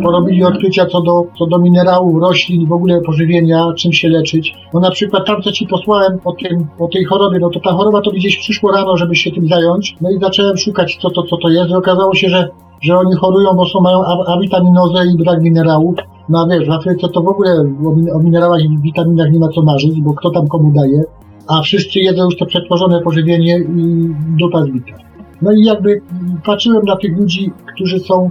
porobili 0.04 0.44
odkrycia 0.44 0.86
co 0.86 1.02
do, 1.02 1.24
co 1.40 1.46
do 1.48 1.60
minerałów, 1.60 2.22
roślin, 2.22 2.68
w 2.68 2.72
ogóle 2.74 3.02
pożywienia, 3.02 3.74
czym 3.78 3.94
się 3.94 4.10
leczyć. 4.10 4.54
No 4.74 4.80
na 4.80 4.92
przykład 4.92 5.28
tam, 5.28 5.42
co 5.42 5.52
ci 5.52 5.68
posłałem 5.68 6.18
o, 6.26 6.32
tym, 6.32 6.68
o 6.80 6.88
tej 6.88 7.04
chorobie, 7.06 7.40
no 7.40 7.50
to 7.50 7.60
ta 7.60 7.72
choroba 7.72 8.02
to 8.02 8.12
gdzieś 8.12 8.38
przyszło 8.38 8.72
rano, 8.72 8.98
żeby 8.98 9.16
się 9.16 9.32
tym 9.32 9.48
zająć. 9.48 9.96
No 10.02 10.10
i 10.12 10.20
zacząłem 10.20 10.58
szukać, 10.58 10.98
co 11.02 11.10
to, 11.10 11.24
co 11.24 11.38
to 11.38 11.50
jest. 11.50 11.70
I 11.70 11.74
okazało 11.74 12.16
się, 12.16 12.30
że, 12.30 12.50
że 12.82 12.98
oni 12.98 13.16
chorują, 13.16 13.54
bo 13.56 13.66
są, 13.66 13.80
mają 13.82 14.04
awitaminozę 14.28 15.00
i 15.14 15.24
brak 15.24 15.42
minerałów. 15.42 15.96
No 16.30 16.40
a 16.44 16.48
wiesz, 16.48 16.68
w 16.68 16.72
Afryce 16.72 17.10
to 17.10 17.22
w 17.22 17.28
ogóle 17.28 17.52
o, 17.86 17.96
min- 17.96 18.12
o 18.12 18.20
minerałach 18.20 18.62
i 18.64 18.78
witaminach 18.82 19.32
nie 19.32 19.40
ma 19.40 19.48
co 19.48 19.62
marzyć, 19.64 20.02
bo 20.02 20.14
kto 20.14 20.30
tam 20.30 20.48
komu 20.48 20.72
daje. 20.76 21.04
A 21.50 21.62
wszyscy 21.62 22.00
jedzą 22.00 22.26
już 22.26 22.36
to 22.38 22.46
przetworzone 22.46 23.02
pożywienie 23.02 23.60
i 23.60 24.10
dupa 24.38 24.64
zbita. 24.64 24.94
No 25.42 25.52
i 25.52 25.64
jakby 25.64 26.02
patrzyłem 26.46 26.86
na 26.86 26.96
tych 26.96 27.18
ludzi, 27.18 27.52
którzy 27.74 28.00
są, 28.00 28.30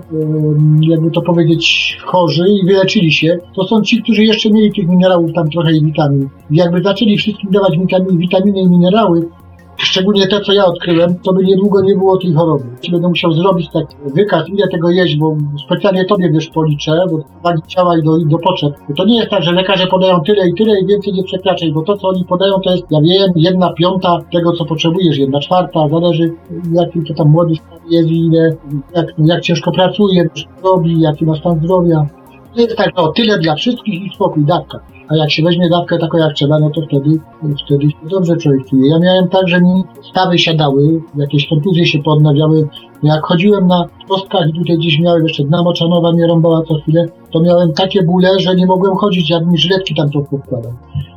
jakby 0.81 1.11
to 1.11 1.23
powiedzieć, 1.23 1.97
chorzy 2.05 2.45
i 2.49 2.67
wyleczyli 2.67 3.13
się. 3.13 3.39
To 3.57 3.65
są 3.65 3.83
ci, 3.83 4.03
którzy 4.03 4.25
jeszcze 4.25 4.51
mieli 4.51 4.73
tych 4.73 4.89
minerałów 4.89 5.33
tam 5.33 5.51
trochę 5.51 5.73
i 5.73 5.85
witamin. 5.85 6.29
Jakby 6.51 6.83
zaczęli 6.83 7.17
wszystkim 7.17 7.51
dawać 7.51 7.79
witaminy 8.11 8.61
i 8.61 8.69
minerały, 8.69 9.29
szczególnie 9.79 10.27
te, 10.27 10.41
co 10.41 10.53
ja 10.53 10.67
odkryłem, 10.67 11.19
to 11.19 11.33
by 11.33 11.45
niedługo 11.45 11.81
nie 11.81 11.95
było 11.95 12.19
tej 12.19 12.33
choroby. 12.33 12.65
Będę 12.93 13.09
musiał 13.09 13.33
zrobić 13.33 13.71
tak 13.73 13.85
wykaz, 14.15 14.49
ile 14.49 14.69
tego 14.69 14.91
jeść, 14.91 15.17
bo 15.17 15.37
specjalnie 15.67 16.05
tobie 16.05 16.31
wiesz 16.31 16.49
policzę, 16.49 17.05
bo 17.11 17.19
wagi 17.45 17.63
ciała 17.67 17.99
i 17.99 18.03
do, 18.03 18.17
i 18.17 18.27
do 18.27 18.39
potrzeb. 18.39 18.73
Bo 18.89 18.95
to 18.95 19.05
nie 19.05 19.19
jest 19.19 19.31
tak, 19.31 19.43
że 19.43 19.53
lekarze 19.53 19.87
podają 19.87 20.21
tyle 20.21 20.49
i 20.49 20.55
tyle 20.55 20.81
i 20.81 20.87
więcej 20.87 21.13
nie 21.13 21.25
przekraczaj, 21.25 21.73
bo 21.73 21.83
to, 21.83 21.97
co 21.97 22.09
oni 22.09 22.25
podają, 22.25 22.61
to 22.61 22.71
jest, 22.71 22.85
ja 22.91 23.01
wiem, 23.01 23.33
jedna 23.37 23.73
piąta 23.73 24.19
tego, 24.33 24.53
co 24.53 24.65
potrzebujesz, 24.65 25.19
jedna 25.19 25.41
czwarta, 25.41 25.89
zależy 25.89 26.33
jaki 26.73 27.05
to 27.09 27.15
tam 27.15 27.31
młody 27.31 27.55
jest 27.91 28.09
i 28.09 28.27
ile, 28.27 28.57
jak, 28.95 29.07
jak 29.19 29.41
ciężko 29.41 29.73
pracuje, 29.73 30.29
co 30.35 30.69
robi, 30.69 31.01
jaki 31.01 31.25
ma 31.25 31.37
stan 31.37 31.59
zdrowia. 31.59 32.07
To 32.55 32.61
jest 32.61 32.77
tak, 32.77 32.93
no 32.97 33.13
tyle 33.13 33.39
dla 33.39 33.55
wszystkich 33.55 34.07
i 34.07 34.11
spokój, 34.15 34.45
dawka. 34.45 34.81
A 35.09 35.17
jak 35.17 35.31
się 35.31 35.43
weźmie 35.43 35.69
dawkę 35.69 35.99
taką 35.99 36.19
jak 36.19 36.35
trzeba, 36.35 36.59
no 36.59 36.71
to 36.71 36.81
wtedy, 36.83 37.21
wtedy 37.67 37.91
się 37.91 37.97
dobrze 38.11 38.37
człowiek 38.37 38.69
czuje. 38.69 38.91
Ja 38.91 38.99
miałem 38.99 39.29
tak, 39.29 39.49
że 39.49 39.61
mi 39.61 39.83
stawy 40.11 40.39
siadały, 40.39 41.03
jakieś 41.17 41.49
kontuzje 41.49 41.87
się 41.87 42.03
podnawiały. 42.03 42.69
Jak 43.03 43.25
chodziłem 43.25 43.67
na 43.67 43.85
kostkach 44.09 44.49
i 44.49 44.53
tutaj 44.53 44.77
gdzieś 44.77 45.01
miałem 45.01 45.23
jeszcze 45.23 45.45
dna 45.45 45.63
moczanowa 45.63 46.13
mnie 46.13 46.27
rąbała 46.27 46.63
co 46.63 46.75
chwilę, 46.75 47.07
to 47.31 47.41
miałem 47.41 47.73
takie 47.73 48.03
bóle, 48.03 48.41
że 48.41 48.55
nie 48.55 48.67
mogłem 48.67 48.97
chodzić, 48.97 49.31
jak 49.31 49.47
mi 49.47 49.59
żyletki 49.59 49.95
tam 49.95 50.11
to 50.11 50.21
wkładał. 50.21 50.73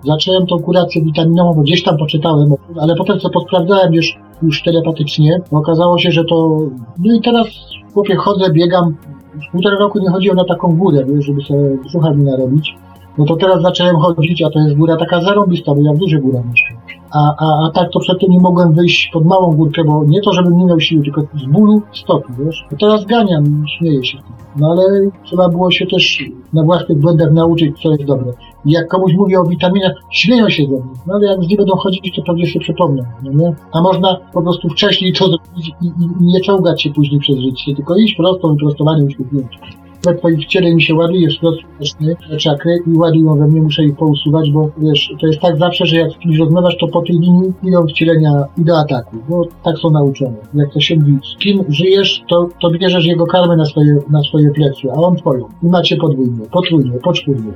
Zacząłem 0.05 0.47
tą 0.47 0.59
kurację 0.59 1.01
witaminową, 1.01 1.53
bo 1.53 1.61
gdzieś 1.61 1.83
tam 1.83 1.97
poczytałem, 1.97 2.53
ale 2.81 2.95
potem 2.95 3.19
co 3.19 3.29
posprawdzałem 3.29 3.93
już, 3.93 4.17
już 4.43 4.63
telepatycznie, 4.63 5.41
okazało 5.51 5.97
się, 5.97 6.11
że 6.11 6.23
to... 6.23 6.57
No 6.99 7.15
i 7.15 7.21
teraz 7.21 7.47
chłopie 7.93 8.15
chodzę, 8.15 8.51
biegam, 8.53 8.97
już 9.41 9.51
półtora 9.51 9.77
roku 9.77 9.99
nie 9.99 10.09
chodziłem 10.09 10.37
na 10.37 10.45
taką 10.45 10.75
górę, 10.77 11.05
żeby 11.19 11.41
sobie 11.41 11.77
brzucha 11.85 12.13
narobić. 12.13 12.75
No 13.17 13.25
to 13.25 13.35
teraz 13.35 13.61
zacząłem 13.61 13.95
chodzić, 13.95 14.41
a 14.41 14.49
to 14.49 14.59
jest 14.59 14.75
góra 14.75 14.97
taka 14.97 15.21
zarąbista, 15.21 15.75
bo 15.75 15.81
ja 15.81 15.93
w 15.93 15.97
dużej 15.97 16.21
górach 16.21 16.45
mieszkam. 16.45 16.77
A, 17.11 17.35
a, 17.37 17.65
a 17.65 17.71
tak 17.71 17.91
to 17.91 17.99
przedtem 17.99 18.31
nie 18.31 18.39
mogłem 18.39 18.73
wyjść 18.73 19.09
pod 19.13 19.25
małą 19.25 19.55
górkę, 19.55 19.83
bo 19.83 20.03
nie 20.05 20.21
to, 20.21 20.33
żebym 20.33 20.57
nie 20.57 20.65
miał 20.65 20.79
siły, 20.79 21.03
tylko 21.03 21.21
z 21.21 21.45
bólu 21.45 21.81
stopy, 21.93 22.33
wiesz. 22.39 22.65
A 22.73 22.75
teraz 22.75 23.05
ganiam 23.05 23.65
śmieję 23.77 24.05
się. 24.05 24.17
No 24.55 24.71
ale 24.71 25.09
trzeba 25.23 25.49
było 25.49 25.71
się 25.71 25.85
też 25.85 26.23
na 26.53 26.63
własnych 26.63 26.99
błędach 26.99 27.31
nauczyć, 27.31 27.81
co 27.83 27.91
jest 27.91 28.03
dobre. 28.03 28.33
I 28.65 28.71
jak 28.71 28.87
komuś 28.87 29.13
mówię 29.13 29.39
o 29.39 29.43
witaminach, 29.43 29.91
śmieją 30.11 30.49
się 30.49 30.63
ze 30.63 30.69
mnie. 30.69 30.95
No 31.07 31.13
ale 31.13 31.27
jak 31.27 31.43
z 31.43 31.47
nie 31.47 31.55
będą 31.55 31.75
chodzić, 31.75 32.15
to 32.15 32.21
pewnie 32.27 32.47
sobie 32.47 32.59
przypomnę, 32.59 33.03
no 33.23 33.31
nie? 33.31 33.55
A 33.71 33.81
można 33.81 34.17
po 34.33 34.41
prostu 34.41 34.69
wcześniej 34.69 35.13
to 35.13 35.25
zrobić 35.25 35.71
i, 35.81 35.85
i, 35.85 35.89
i 36.21 36.25
nie 36.25 36.41
czołgać 36.41 36.81
się 36.81 36.89
później 36.89 37.19
przez 37.19 37.37
życie, 37.37 37.75
tylko 37.75 37.95
iść 37.95 38.15
prosto, 38.15 38.49
wyprostowanie, 38.49 39.03
uśmiechnięcie 39.03 39.57
we 40.05 40.15
twoim 40.15 40.39
ciele 40.39 40.75
mi 40.75 40.81
się 40.81 40.95
ładuje 40.95 41.31
szklot 41.31 41.55
słoneczny, 41.61 42.37
czakry 42.37 42.77
i 42.87 42.97
ładują 42.97 43.35
we 43.35 43.47
mnie, 43.47 43.61
muszę 43.61 43.83
ich 43.83 43.95
pousuwać, 43.95 44.51
bo 44.51 44.69
wiesz, 44.77 45.13
to 45.21 45.27
jest 45.27 45.39
tak 45.39 45.57
zawsze, 45.57 45.85
że 45.85 45.95
jak 45.95 46.11
z 46.11 46.17
kimś 46.17 46.37
rozmawiasz, 46.37 46.77
to 46.77 46.87
po 46.87 47.01
tej 47.01 47.19
linii 47.19 47.53
idą 47.63 47.87
wcielenia 47.87 48.45
i 48.57 48.65
do 48.65 48.79
ataku, 48.79 49.17
bo 49.29 49.47
tak 49.63 49.77
są 49.77 49.89
nauczone. 49.89 50.35
Jak 50.53 50.73
to 50.73 50.79
się 50.79 50.95
mówi, 50.95 51.17
z 51.33 51.37
kim 51.37 51.63
żyjesz, 51.69 52.23
to, 52.29 52.49
to 52.61 52.71
bierzesz 52.71 53.05
jego 53.05 53.25
karmę 53.25 53.55
na 53.55 53.65
swoje, 53.65 53.99
na 54.09 54.23
swoje 54.23 54.51
plecy, 54.51 54.91
a 54.91 54.95
on 54.95 55.15
twoją. 55.15 55.45
I 55.63 55.67
macie 55.67 55.97
podwójnie, 55.97 56.45
potrójnie, 56.51 56.99
poczwórnie. 57.03 57.51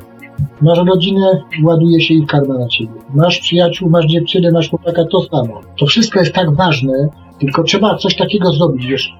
Masz 0.62 0.80
rodzinę, 0.80 1.44
ładuje 1.64 2.02
się 2.02 2.14
ich 2.14 2.28
karma 2.28 2.58
na 2.58 2.68
ciebie. 2.68 2.92
Masz 3.16 3.40
przyjaciół, 3.40 3.90
masz 3.90 4.06
dziewczynę, 4.06 4.52
masz 4.52 4.70
chłopaka, 4.70 5.06
to 5.12 5.22
samo. 5.22 5.62
To 5.80 5.86
wszystko 5.86 6.20
jest 6.20 6.34
tak 6.34 6.56
ważne, 6.56 7.10
tylko 7.40 7.64
trzeba 7.64 7.96
coś 7.96 8.16
takiego 8.16 8.52
zrobić, 8.52 8.86
wiesz, 8.86 9.14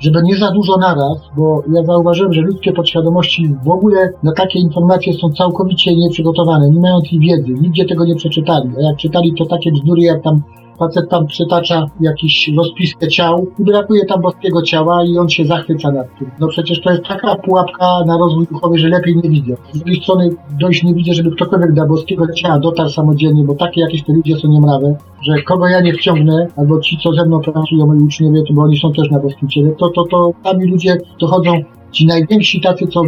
żeby 0.00 0.22
nie 0.22 0.36
za 0.36 0.50
dużo 0.50 0.76
naraz, 0.76 1.18
bo 1.36 1.62
ja 1.72 1.82
zauważyłem, 1.82 2.32
że 2.32 2.40
ludzkie 2.40 2.72
podświadomości 2.72 3.54
w 3.64 3.68
ogóle 3.68 4.12
na 4.22 4.32
takie 4.32 4.58
informacje 4.58 5.14
są 5.14 5.32
całkowicie 5.32 5.96
nieprzygotowane, 5.96 6.70
nie 6.70 6.80
mają 6.80 6.98
tej 7.10 7.18
wiedzy, 7.18 7.52
nigdzie 7.60 7.84
tego 7.84 8.04
nie 8.04 8.14
przeczytali, 8.14 8.70
a 8.78 8.82
jak 8.82 8.96
czytali 8.96 9.34
to 9.38 9.46
takie 9.46 9.72
bzdury, 9.72 10.02
jak 10.02 10.22
tam 10.22 10.42
facet 10.78 11.10
tam 11.10 11.26
przytacza 11.26 11.86
jakiś 12.00 12.50
rozpiskę 12.56 13.08
ciał 13.08 13.46
i 13.58 13.64
brakuje 13.64 14.06
tam 14.06 14.20
boskiego 14.20 14.62
ciała 14.62 15.04
i 15.04 15.18
on 15.18 15.28
się 15.28 15.44
zachwyca 15.44 15.90
nad 15.92 16.18
tym. 16.18 16.30
No 16.40 16.48
przecież 16.48 16.80
to 16.80 16.90
jest 16.90 17.04
taka 17.04 17.36
pułapka 17.36 18.04
na 18.06 18.18
rozwój 18.18 18.46
duchowy, 18.46 18.78
że 18.78 18.88
lepiej 18.88 19.16
nie 19.16 19.30
widzę. 19.30 19.54
Z 19.72 19.78
drugiej 19.78 20.02
strony 20.02 20.30
dość 20.60 20.82
nie 20.82 20.94
widzę, 20.94 21.12
żeby 21.12 21.30
ktokolwiek 21.30 21.72
do 21.72 21.86
boskiego 21.86 22.32
ciała 22.32 22.58
dotarł 22.58 22.88
samodzielnie, 22.88 23.44
bo 23.44 23.54
takie 23.54 23.80
jakieś 23.80 24.04
te 24.04 24.12
ludzie 24.12 24.36
są 24.36 24.48
niemrawe, 24.48 24.96
że 25.22 25.42
kogo 25.42 25.68
ja 25.68 25.80
nie 25.80 25.92
wciągnę, 25.92 26.46
albo 26.56 26.80
ci, 26.80 26.98
co 27.02 27.12
ze 27.12 27.26
mną 27.26 27.40
pracują, 27.40 27.86
moi 27.86 27.98
uczniowie, 27.98 28.42
to 28.48 28.54
bo 28.54 28.62
oni 28.62 28.78
są 28.78 28.92
też 28.92 29.10
na 29.10 29.18
boskim 29.18 29.48
ciele, 29.48 29.70
to, 29.70 29.88
to, 29.90 30.04
to 30.04 30.32
sami 30.44 30.66
ludzie 30.66 30.98
dochodzą 31.20 31.62
Ci 31.92 32.06
najwięksi 32.06 32.60
tacy, 32.60 32.86
co 32.86 33.02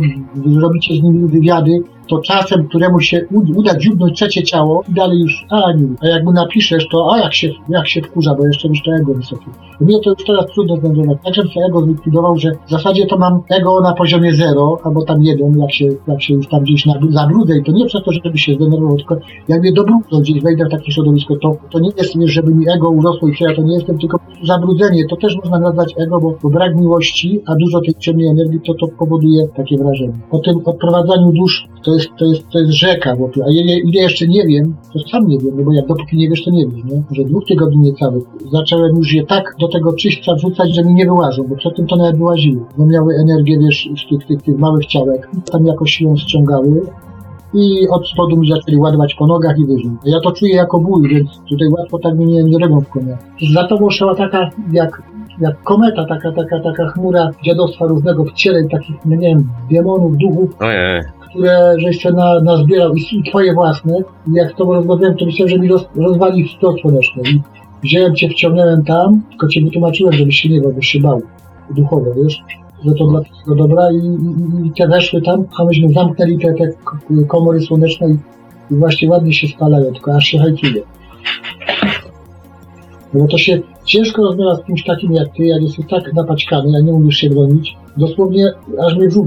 robicie 0.61 0.95
z 0.97 1.03
nimi 1.03 1.29
wywiady, 1.29 1.83
to 2.09 2.19
czasem 2.19 2.69
któremu 2.69 3.01
się 3.01 3.27
uda 3.57 3.79
dziubnąć 3.79 4.17
trzecie 4.17 4.43
ciało 4.43 4.85
i 4.89 4.95
dalej 4.95 5.21
już, 5.21 5.47
a 5.51 5.73
nie. 5.73 5.89
A 6.03 6.07
jak 6.07 6.25
mu 6.25 6.33
napiszesz, 6.33 6.89
to 6.89 7.15
a 7.15 7.19
jak 7.19 7.35
się, 7.35 7.49
jak 7.69 7.89
się 7.89 8.03
wkurza, 8.03 8.35
bo 8.35 8.47
jeszcze 8.47 8.69
już 8.69 8.83
to 8.83 8.93
ego 8.93 9.15
wysokie. 9.15 9.47
Mnie 9.81 10.01
to 10.05 10.11
już 10.11 10.25
teraz 10.27 10.47
trudno 10.55 10.77
zdenerwować. 10.77 11.19
Tak, 11.25 11.35
żebym 11.35 11.51
sobie 11.51 11.67
ego 11.67 11.81
zlikwidował, 11.81 12.39
że 12.39 12.51
w 12.67 12.71
zasadzie 12.71 13.07
to 13.07 13.19
mam 13.19 13.43
ego 13.51 13.81
na 13.81 13.93
poziomie 13.93 14.35
zero, 14.35 14.79
albo 14.85 15.05
tam 15.05 15.23
jeden, 15.23 15.59
jak 15.59 15.75
się, 15.75 15.89
jak 16.09 16.23
się 16.23 16.35
już 16.35 16.49
tam 16.49 16.63
gdzieś 16.63 16.85
zabrudzę 17.11 17.59
i 17.59 17.65
to 17.65 17.73
nie 17.73 17.87
przez 17.87 18.03
to, 18.05 18.13
żeby 18.13 18.39
się 18.39 18.55
zdenerwował, 18.55 18.97
tylko 18.97 19.17
jak 19.49 19.61
mnie 19.61 19.73
dobrudzą 19.73 20.21
gdzieś, 20.21 20.43
wejdę 20.43 20.65
w 20.65 20.71
takie 20.71 20.93
środowisko, 20.93 21.37
to, 21.37 21.57
to 21.71 21.79
nie 21.79 21.91
jest, 21.97 22.15
żeby 22.25 22.55
mi 22.55 22.65
ego 22.75 22.91
urosło 22.91 23.29
i 23.29 23.33
ja 23.41 23.55
to 23.55 23.63
nie 23.63 23.75
jestem, 23.75 23.99
tylko 23.99 24.21
zabrudzenie. 24.45 25.05
To 25.11 25.17
też 25.17 25.37
można 25.37 25.59
nazwać 25.59 25.95
ego, 25.99 26.21
bo, 26.21 26.35
bo 26.43 26.51
brak 26.51 26.77
miłości, 26.77 27.41
a 27.47 27.55
dużo 27.55 27.81
tej 27.81 27.95
ciemnej 27.95 28.29
energii, 28.29 28.61
to 28.67 28.75
to 28.75 28.89
powoduje 28.99 29.49
takie 29.57 29.79
wrażenie. 29.79 30.13
O 30.31 30.39
tym 30.39 30.61
odprowadzaniu 30.65 31.33
dusz 31.33 31.69
to 31.85 31.95
jest, 31.95 32.00
to 32.19 32.25
jest, 32.25 32.49
to 32.53 32.59
jest 32.59 32.73
rzeka, 32.73 33.17
a 33.47 33.51
ile, 33.51 33.79
ile 33.79 34.03
jeszcze 34.03 34.27
nie 34.27 34.47
wiem, 34.47 34.77
to 34.93 34.99
sam 34.99 35.29
nie 35.29 35.39
wiem, 35.39 35.55
no 35.57 35.65
bo 35.65 35.73
jak 35.73 35.87
dopóki 35.87 36.17
nie 36.17 36.29
wiesz, 36.29 36.45
to 36.45 36.51
nie 36.51 36.67
wiesz, 36.67 36.85
nie? 36.85 37.03
Że 37.11 37.25
dwóch 37.25 37.45
tygodni 37.47 37.79
niecałych 37.79 38.25
zacząłem 38.53 38.97
już 38.97 39.13
je 39.13 39.27
tak 39.27 39.55
do 39.61 39.69
tego 39.69 39.93
czyśćca 39.93 40.35
wrzucać, 40.35 40.75
że 40.75 40.85
mi 40.85 40.95
nie 40.95 41.05
wyłażą, 41.05 41.43
bo 41.49 41.57
przed 41.57 41.77
tym 41.77 41.87
to 41.87 41.97
nawet 41.97 42.17
wyłaziły, 42.17 42.61
bo 42.79 42.87
miały 42.87 43.15
energię, 43.15 43.59
wiesz, 43.59 43.89
z 44.07 44.09
tych, 44.09 44.27
tych, 44.27 44.43
tych 44.43 44.59
małych 44.59 44.87
ciałek, 44.87 45.31
tam 45.53 45.67
jakoś 45.67 46.01
ją 46.01 46.17
ściągały 46.17 46.83
i 47.55 47.89
od 47.89 48.09
spodu 48.09 48.37
mi 48.37 48.51
zaczęli 48.51 48.77
ładować 48.77 49.15
po 49.15 49.27
nogach 49.27 49.59
i 49.59 49.67
wyżej. 49.67 49.91
Ja 50.05 50.21
to 50.21 50.33
czuję 50.33 50.55
jako 50.55 50.81
ból, 50.81 51.09
więc 51.09 51.31
tutaj 51.49 51.69
łatwo 51.69 51.99
tak 51.99 52.15
mnie 52.15 52.27
nie, 52.27 52.45
nie 52.45 52.59
robią 52.59 52.81
w 52.81 52.89
konia. 52.89 53.19
Za 53.55 53.65
tobą 53.65 53.91
szła 53.91 54.15
taka, 54.15 54.51
jak, 54.73 55.03
jak 55.41 55.63
kometa, 55.63 56.05
taka, 56.05 56.33
taka, 56.33 56.61
taka 56.61 56.89
chmura 56.89 57.31
dziadostwa 57.45 57.87
różnego 57.87 58.25
w 58.25 58.33
ciele 58.33 58.65
takich, 58.65 58.97
no 59.05 59.17
nie 59.17 59.29
wiem, 59.29 59.49
demonów, 59.71 60.17
duchów, 60.17 60.51
Ojej. 60.61 61.03
Które 61.31 61.75
żeś 61.79 62.01
se 62.01 62.13
na, 62.13 62.41
nazbierał 62.41 62.95
i, 62.95 63.23
twoje 63.31 63.55
własne. 63.55 63.99
I 64.29 64.33
jak 64.33 64.57
to 64.57 64.65
rozmawiałem, 64.65 65.17
to 65.17 65.25
myślałem, 65.25 65.49
że 65.49 65.59
mi 65.59 65.69
roz, 65.69 65.85
rozwali 65.97 66.49
stos 66.57 66.81
słoneczny. 66.81 67.23
I 67.23 67.41
wziąłem 67.83 68.15
cię, 68.15 68.29
wciągnąłem 68.29 68.85
tam, 68.85 69.23
tylko 69.31 69.49
cię 69.49 69.61
wytłumaczyłem, 69.65 70.13
żebyś 70.13 70.37
się 70.37 70.49
nie 70.49 70.61
bał, 70.61 70.73
byś 70.73 70.87
się 70.87 71.01
bał 71.01 71.23
duchowo, 71.77 72.15
wiesz? 72.15 72.39
Że 72.85 72.95
to 72.95 73.07
dla 73.07 73.21
twojego 73.21 73.55
dobra 73.55 73.93
i, 73.93 73.97
i, 73.97 74.67
i 74.67 74.71
te 74.71 74.89
weszły 74.89 75.23
tam, 75.23 75.45
a 75.59 75.65
myśmy 75.65 75.93
zamknęli 75.93 76.39
te, 76.39 76.55
te 76.55 76.73
komory 77.29 77.61
słoneczne 77.61 78.11
i, 78.11 78.17
i 78.71 78.77
właśnie 78.77 79.09
ładnie 79.09 79.33
się 79.33 79.49
spalają, 79.49 79.93
tylko 79.93 80.15
aż 80.15 80.25
się 80.25 80.39
hajtuje. 80.39 80.83
No 83.15 83.21
bo 83.21 83.27
to 83.27 83.39
się 83.39 83.61
ciężko 83.85 84.23
rozmawia 84.23 84.57
z 84.57 84.65
kimś 84.65 84.85
takim 84.85 85.13
jak 85.13 85.29
ty, 85.37 85.47
jak 85.47 85.63
jesteś 85.63 85.87
tak 85.91 86.13
napaćkany, 86.13 86.79
a 86.79 86.81
nie 86.81 86.93
umiesz 86.93 87.17
się 87.17 87.31
bronić. 87.31 87.77
Dosłownie 87.97 88.53
aż 88.87 88.97
mnie 88.97 89.09
brzuch. 89.09 89.27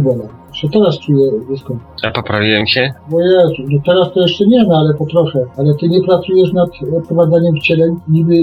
Jeszcze 0.53 0.69
teraz 0.69 0.99
czuję 0.99 1.31
dyskomfort. 1.49 2.05
A 2.05 2.11
poprawiłem 2.11 2.67
się? 2.67 2.93
Bo 3.09 3.21
Jezu, 3.21 3.63
no 3.69 3.79
teraz 3.85 4.13
to 4.13 4.21
jeszcze 4.21 4.45
nie 4.45 4.67
ma, 4.67 4.75
ale 4.75 4.93
po 4.93 5.05
trochę. 5.05 5.45
Ale 5.57 5.75
ty 5.75 5.89
nie 5.89 6.01
pracujesz 6.01 6.53
nad 6.53 6.69
prowadzeniem 7.07 7.55
wcieleń, 7.55 7.95
niby 8.07 8.33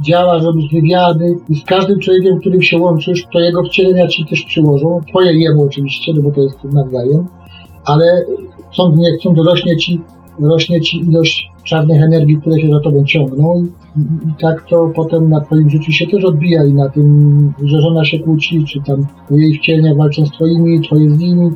działasz, 0.00 0.42
robisz 0.42 0.72
wywiady 0.72 1.38
i 1.48 1.54
z 1.54 1.64
każdym 1.64 2.00
człowiekiem, 2.00 2.40
którym 2.40 2.62
się 2.62 2.78
łączysz, 2.78 3.26
to 3.32 3.40
jego 3.40 3.62
wcielenia 3.62 4.08
ci 4.08 4.26
też 4.26 4.42
przyłożą. 4.42 5.00
Twoje 5.08 5.32
jemu 5.32 5.62
oczywiście, 5.62 6.12
no 6.16 6.22
bo 6.22 6.30
to 6.30 6.40
jest 6.40 6.64
nawzajem. 6.64 7.26
Ale 7.84 8.24
chcąc 8.72 8.96
nie 8.96 9.12
chcąc, 9.12 9.38
rośnie 9.38 9.76
ci, 9.76 10.00
rośnie 10.40 10.80
ci 10.80 11.00
ilość 11.00 11.50
czarnych 11.64 12.02
energii, 12.02 12.36
które 12.36 12.60
się 12.60 12.68
za 12.68 12.80
tobą 12.80 13.04
ciągną 13.04 13.66
i, 13.96 14.00
i, 14.00 14.34
tak 14.40 14.68
to 14.68 14.92
potem 14.94 15.30
na 15.30 15.40
twoim 15.40 15.70
życiu 15.70 15.92
się 15.92 16.06
też 16.06 16.24
odbija 16.24 16.64
i 16.64 16.72
na 16.72 16.88
tym, 16.88 17.52
że 17.64 17.80
żona 17.80 18.04
się 18.04 18.18
kłóci, 18.18 18.64
czy 18.64 18.80
tam 18.82 19.06
jej 19.30 19.58
wcielenia 19.58 19.94
walczą 19.94 20.26
z 20.26 20.30
twoimi, 20.30 20.80
twoje 20.80 21.10
z 21.10 21.18
nimi, 21.18 21.50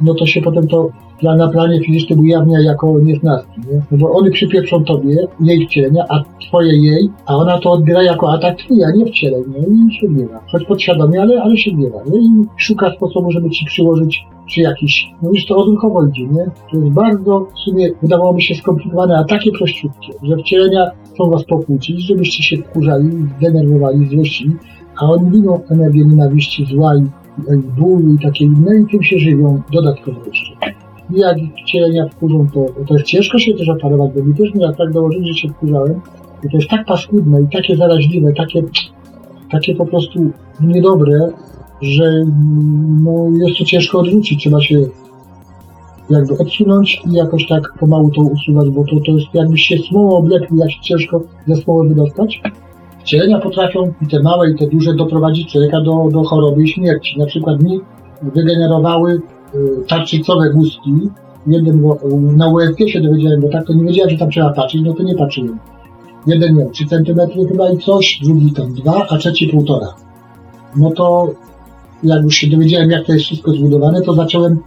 no 0.00 0.14
to 0.14 0.26
się 0.26 0.42
potem 0.42 0.68
to 0.68 0.90
dla, 1.20 1.36
na 1.36 1.48
planie 1.48 1.80
fizycznym 1.80 2.20
ujawnia 2.20 2.60
jako 2.60 3.00
nieznawki, 3.00 3.60
nie? 3.60 3.80
No 3.90 3.98
bo 3.98 4.12
one 4.12 4.30
przypieprzą 4.30 4.84
tobie, 4.84 5.16
jej 5.40 5.66
wcielenia, 5.66 6.04
a 6.08 6.22
twoje 6.48 6.76
jej, 6.76 7.08
a 7.26 7.36
ona 7.36 7.58
to 7.58 7.70
odbiera 7.72 8.02
jako 8.02 8.32
atak 8.32 8.58
twój, 8.58 8.84
a 8.84 8.90
nie 8.90 9.06
wcieleń, 9.06 9.42
nie? 9.48 9.86
I 9.88 10.00
się 10.00 10.08
gniewa. 10.08 10.40
Choć 10.52 10.64
podświadomie, 10.64 11.20
ale, 11.22 11.42
ale 11.42 11.56
się 11.56 11.70
gniewa, 11.70 11.98
nie? 12.10 12.18
I 12.18 12.28
szuka 12.56 12.90
sposobu, 12.96 13.30
żeby 13.30 13.50
ci 13.50 13.64
przyłożyć 13.64 14.26
czy 14.48 14.60
jakiś, 14.60 15.06
no 15.22 15.30
już 15.30 15.46
to 15.46 15.56
odruchowo 15.56 16.06
idzie, 16.06 16.26
nie? 16.26 16.50
To 16.72 16.78
jest 16.78 16.92
bardzo, 16.92 17.46
w 17.54 17.58
sumie, 17.58 17.90
wydawało 18.02 18.32
mi 18.32 18.42
się 18.42 18.54
skomplikowane, 18.54 19.18
a 19.18 19.24
takie 19.24 19.52
prościutkie, 19.52 20.12
że 20.22 20.36
wcielenia 20.36 20.90
chcą 21.14 21.30
was 21.30 21.44
pokłócić, 21.44 22.00
żebyście 22.00 22.42
się 22.42 22.56
wkurzali, 22.56 23.10
zdenerwowali, 23.38 24.08
złościli, 24.08 24.56
a 25.00 25.10
oni 25.10 25.30
lubią 25.30 25.60
energię 25.70 26.04
nienawiści, 26.04 26.66
zła 26.66 26.96
i 26.96 27.25
bólu 27.78 28.14
i 28.14 28.18
takie 28.18 28.44
inne 28.44 28.80
i 28.80 28.86
tym 28.86 29.02
się 29.02 29.18
żywią 29.18 29.62
dodatkowo 29.72 30.20
jeszcze. 30.26 30.56
I 31.14 31.18
jak 31.18 31.36
wcielenia 31.62 32.08
wkurzą, 32.08 32.46
to, 32.54 32.66
to 32.86 32.94
jest 32.94 33.06
ciężko 33.06 33.38
się 33.38 33.54
też 33.54 33.68
oparować, 33.68 34.10
bo 34.14 34.24
mi 34.24 34.34
też 34.34 34.54
mi 34.54 34.60
tak 34.78 34.92
dołożyli, 34.92 35.28
że 35.28 35.34
się 35.34 35.48
wkurzałem. 35.48 36.00
I 36.44 36.50
to 36.50 36.56
jest 36.56 36.70
tak 36.70 36.86
paskudne 36.86 37.42
i 37.42 37.48
takie 37.48 37.76
zaraźliwe, 37.76 38.32
takie, 38.32 38.62
takie 39.50 39.74
po 39.74 39.86
prostu 39.86 40.30
niedobre, 40.60 41.32
że 41.82 42.24
no, 43.04 43.28
jest 43.46 43.58
to 43.58 43.64
ciężko 43.64 43.98
odrzucić. 43.98 44.40
Trzeba 44.40 44.60
się 44.60 44.76
jakby 46.10 46.38
odsunąć 46.38 47.02
i 47.10 47.12
jakoś 47.12 47.46
tak 47.46 47.74
pomału 47.78 48.10
to 48.10 48.22
usuwać, 48.22 48.70
bo 48.70 48.84
to, 48.84 49.00
to 49.06 49.12
jest 49.12 49.34
jakbyś 49.34 49.62
się 49.62 49.78
smołą 49.78 50.16
oblekł, 50.16 50.56
jak 50.56 50.68
ciężko 50.82 51.20
ze 51.46 51.56
smoły 51.56 51.88
wydostać. 51.88 52.40
Wcielenia 53.06 53.38
potrafią 53.38 53.92
i 54.02 54.06
te 54.06 54.22
małe, 54.22 54.50
i 54.50 54.54
te 54.54 54.66
duże 54.66 54.94
doprowadzić 54.94 55.52
człowieka 55.52 55.80
do, 55.80 56.08
do 56.12 56.24
choroby 56.24 56.62
i 56.62 56.68
śmierci. 56.68 57.18
Na 57.18 57.26
przykład 57.26 57.62
mi 57.62 57.80
wygenerowały 58.22 59.12
y, 59.12 59.20
tarczycowe 59.88 60.50
guzki. 60.50 60.90
Jeden 61.46 61.82
na 62.36 62.48
USG 62.48 62.88
się 62.88 63.00
dowiedziałem, 63.00 63.40
bo 63.40 63.48
tak 63.48 63.66
to 63.66 63.72
nie 63.72 63.84
wiedziałem, 63.84 64.10
że 64.10 64.18
tam 64.18 64.30
trzeba 64.30 64.52
patrzeć, 64.52 64.82
no 64.84 64.94
to 64.94 65.02
nie 65.02 65.14
patrzyłem. 65.14 65.58
Jeden 66.26 66.56
miał 66.56 66.70
3 66.70 66.86
cm 66.86 67.20
chyba 67.48 67.70
i 67.70 67.78
coś, 67.78 68.20
drugi 68.24 68.52
tam 68.52 68.74
2, 68.74 69.06
a 69.10 69.16
trzeci 69.16 69.48
półtora. 69.48 69.86
No 70.76 70.90
to 70.90 71.30
jak 72.02 72.22
już 72.22 72.34
się 72.34 72.50
dowiedziałem, 72.50 72.90
jak 72.90 73.06
to 73.06 73.12
jest 73.12 73.24
wszystko 73.24 73.52
zbudowane, 73.52 74.02
to 74.02 74.14
zacząłem 74.14 74.58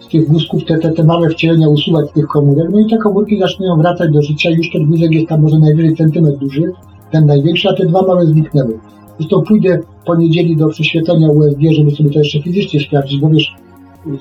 z 0.00 0.08
tych 0.08 0.28
guzków 0.28 0.64
te, 0.64 0.78
te, 0.78 0.92
te 0.92 1.04
małe 1.04 1.28
wcielenia 1.28 1.68
usuwać 1.68 2.10
z 2.10 2.12
tych 2.12 2.26
komórek, 2.26 2.68
no 2.70 2.80
i 2.80 2.90
te 2.90 2.98
komórki 2.98 3.38
zaczynają 3.38 3.76
wracać 3.76 4.12
do 4.12 4.22
życia, 4.22 4.50
już 4.50 4.70
ten 4.70 4.86
guzek 4.86 5.12
jest 5.12 5.28
tam 5.28 5.42
może 5.42 5.58
najwyżej 5.58 5.96
centymetr 5.96 6.38
duży, 6.38 6.72
ten 7.12 7.26
największy, 7.26 7.68
a 7.68 7.74
te 7.74 7.86
dwa 7.86 8.02
małe 8.02 8.26
zniknęły. 8.26 8.78
Zresztą 9.18 9.42
pójdę 9.42 9.78
w 9.78 10.06
poniedzieli 10.06 10.56
do 10.56 10.68
prześwietlenia 10.68 11.28
USG, 11.28 11.60
żeby 11.72 11.90
sobie 11.90 12.10
to 12.10 12.18
jeszcze 12.18 12.42
fizycznie 12.42 12.80
sprawdzić, 12.80 13.20
bo 13.20 13.28
wiesz, 13.28 13.56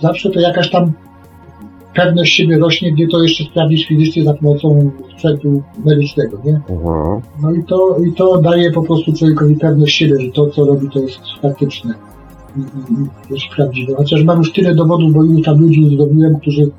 zawsze 0.01 0.29
to 0.29 0.39
jakaś 0.39 0.69
tam 0.71 0.91
pewność 1.95 2.33
siebie 2.33 2.57
rośnie, 2.59 2.91
gdy 2.91 3.07
to 3.07 3.23
jeszcze 3.23 3.43
sprawdzisz 3.43 3.87
fizycznie 3.87 4.23
za 4.23 4.33
pomocą 4.33 4.91
sprzętu 5.13 5.61
medycznego, 5.85 6.37
nie? 6.45 6.61
Mhm. 6.69 7.21
No 7.41 7.51
i 7.51 7.63
to, 7.63 7.97
i 7.97 8.13
to 8.13 8.41
daje 8.41 8.71
po 8.71 8.83
prostu 8.83 9.13
człowiekowi 9.13 9.55
pewność 9.55 9.95
siebie, 9.95 10.19
że 10.19 10.31
to, 10.31 10.49
co 10.49 10.65
robi, 10.65 10.89
to 10.89 10.99
jest 10.99 11.19
faktyczne 11.41 11.93
i, 12.57 12.59
i, 12.59 12.63
i 13.29 13.33
jest 13.33 13.45
prawdziwe. 13.55 13.95
Chociaż 13.95 14.23
mam 14.23 14.37
już 14.37 14.53
tyle 14.53 14.75
dowodów, 14.75 15.13
bo 15.13 15.23
ilu 15.23 15.41
tam 15.41 15.61
ludzi 15.61 15.95
zdobyłem, 15.95 16.39
którzy 16.39 16.71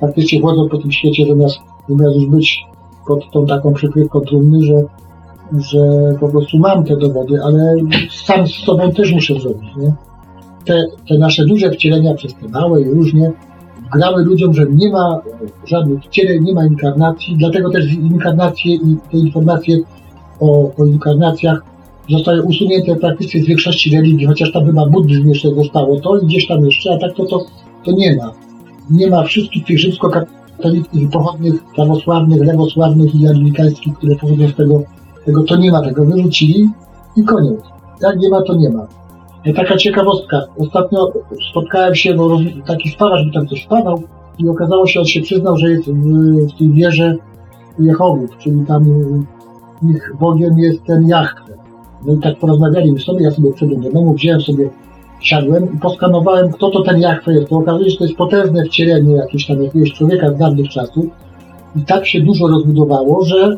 faktycznie 0.00 0.42
chodzą 0.42 0.68
po 0.68 0.78
tym 0.78 0.92
świecie, 0.92 1.26
zamiast, 1.28 1.58
zamiast 1.88 2.16
już 2.16 2.26
być 2.26 2.60
pod 3.06 3.30
tą 3.32 3.46
taką 3.46 3.72
przykrywką 3.72 4.20
trumny, 4.20 4.66
że, 4.66 4.84
że 5.52 5.78
po 6.20 6.28
prostu 6.28 6.58
mam 6.58 6.84
te 6.84 6.96
dowody, 6.96 7.42
ale 7.44 7.74
sam 8.24 8.46
z 8.46 8.54
sobą 8.54 8.92
też 8.92 9.12
muszę 9.12 9.34
zrobić, 9.40 9.70
nie? 9.76 9.92
Te, 10.64 10.84
te 11.08 11.18
nasze 11.18 11.44
duże 11.44 11.70
wcielenia 11.70 12.14
przez 12.14 12.34
te 12.34 12.48
małe 12.48 12.80
i 12.80 12.84
różnie 12.84 13.32
wgrały 13.94 14.24
ludziom, 14.24 14.54
że 14.54 14.66
nie 14.70 14.90
ma 14.90 15.20
żadnych 15.66 16.04
wcieleń, 16.04 16.44
nie 16.44 16.54
ma 16.54 16.66
inkarnacji, 16.66 17.36
dlatego 17.36 17.70
też 17.70 17.92
inkarnacje 17.92 18.74
i 18.74 18.96
te 19.10 19.18
informacje 19.18 19.78
o, 20.40 20.70
o 20.78 20.86
inkarnacjach 20.86 21.62
zostały 22.10 22.42
usunięte 22.42 22.96
praktycznie 22.96 23.42
z 23.42 23.46
większości 23.46 23.96
religii, 23.96 24.26
chociaż 24.26 24.52
tam 24.52 24.66
chyba 24.66 24.86
buddyzm 24.86 25.28
jeszcze 25.28 25.54
zostało 25.54 26.00
to 26.00 26.18
i 26.18 26.26
gdzieś 26.26 26.46
tam 26.46 26.64
jeszcze, 26.64 26.94
a 26.94 26.98
tak 26.98 27.16
to, 27.16 27.24
to, 27.24 27.44
to 27.84 27.92
nie 27.92 28.16
ma. 28.16 28.32
Nie 28.90 29.10
ma 29.10 29.22
wszystkich 29.22 29.64
tych 29.64 29.78
rzymskokatolickich 29.78 31.10
pochodnych, 31.10 31.64
prawosławnych, 31.74 32.42
lewosławnych 32.42 33.14
i 33.14 33.28
anglikańskich, 33.28 33.94
które 33.94 34.16
pochodzą 34.16 34.48
z 34.48 34.54
tego, 34.54 34.82
tego, 35.26 35.44
to 35.44 35.56
nie 35.56 35.72
ma 35.72 35.82
tego, 35.82 36.04
wyrzucili 36.04 36.68
i 37.16 37.24
koniec. 37.24 37.60
Jak 38.02 38.16
nie 38.18 38.28
ma, 38.28 38.42
to 38.42 38.54
nie 38.54 38.70
ma. 38.70 38.86
I 39.44 39.54
taka 39.54 39.76
ciekawostka. 39.76 40.42
Ostatnio 40.58 41.12
spotkałem 41.50 41.94
się, 41.94 42.14
bo 42.14 42.38
taki 42.66 42.90
spawarz 42.90 43.26
mi 43.26 43.32
tam 43.32 43.46
coś 43.46 43.64
spawał 43.64 44.02
i 44.38 44.48
okazało 44.48 44.86
się, 44.86 45.00
on 45.00 45.06
się 45.06 45.20
przyznał, 45.20 45.56
że 45.56 45.70
jest 45.70 45.84
w, 45.84 46.52
w 46.54 46.58
tej 46.58 46.70
wierze 46.70 47.16
Jehowów, 47.78 48.36
czyli 48.38 48.66
tam 48.66 48.84
ich 49.82 50.12
Bogiem 50.20 50.58
jest 50.58 50.84
ten 50.84 51.08
Jachwę. 51.08 51.52
No 52.06 52.14
i 52.14 52.18
tak 52.18 52.38
porozmawialiśmy 52.38 52.98
sobie, 52.98 53.24
ja 53.24 53.30
sobie 53.30 53.52
wszedłem 53.52 53.80
do 53.80 53.90
domu, 53.90 54.14
wziąłem 54.14 54.40
sobie, 54.40 54.70
siadłem 55.20 55.74
i 55.74 55.78
poskanowałem, 55.78 56.52
kto 56.52 56.70
to 56.70 56.82
ten 56.82 57.00
Jachwę 57.00 57.34
jest. 57.34 57.48
To 57.48 57.56
okazuje 57.56 57.84
się, 57.84 57.90
że 57.90 57.98
to 57.98 58.04
jest 58.04 58.16
potężne 58.16 58.64
wcielenie 58.64 59.14
jakiegoś 59.14 59.46
tam 59.46 59.62
jakiegoś 59.62 59.92
człowieka 59.92 60.30
z 60.30 60.38
dawnych 60.38 60.68
czasów 60.68 61.04
i 61.76 61.82
tak 61.82 62.06
się 62.06 62.20
dużo 62.20 62.48
rozbudowało, 62.48 63.24
że, 63.24 63.56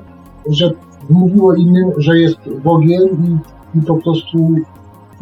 że 0.51 0.71
mówiło 1.11 1.55
innym, 1.55 1.91
że 1.97 2.19
jest 2.19 2.39
Bogiem 2.65 3.03
i, 3.75 3.79
i 3.79 3.83
po 3.83 3.95
prostu 3.95 4.55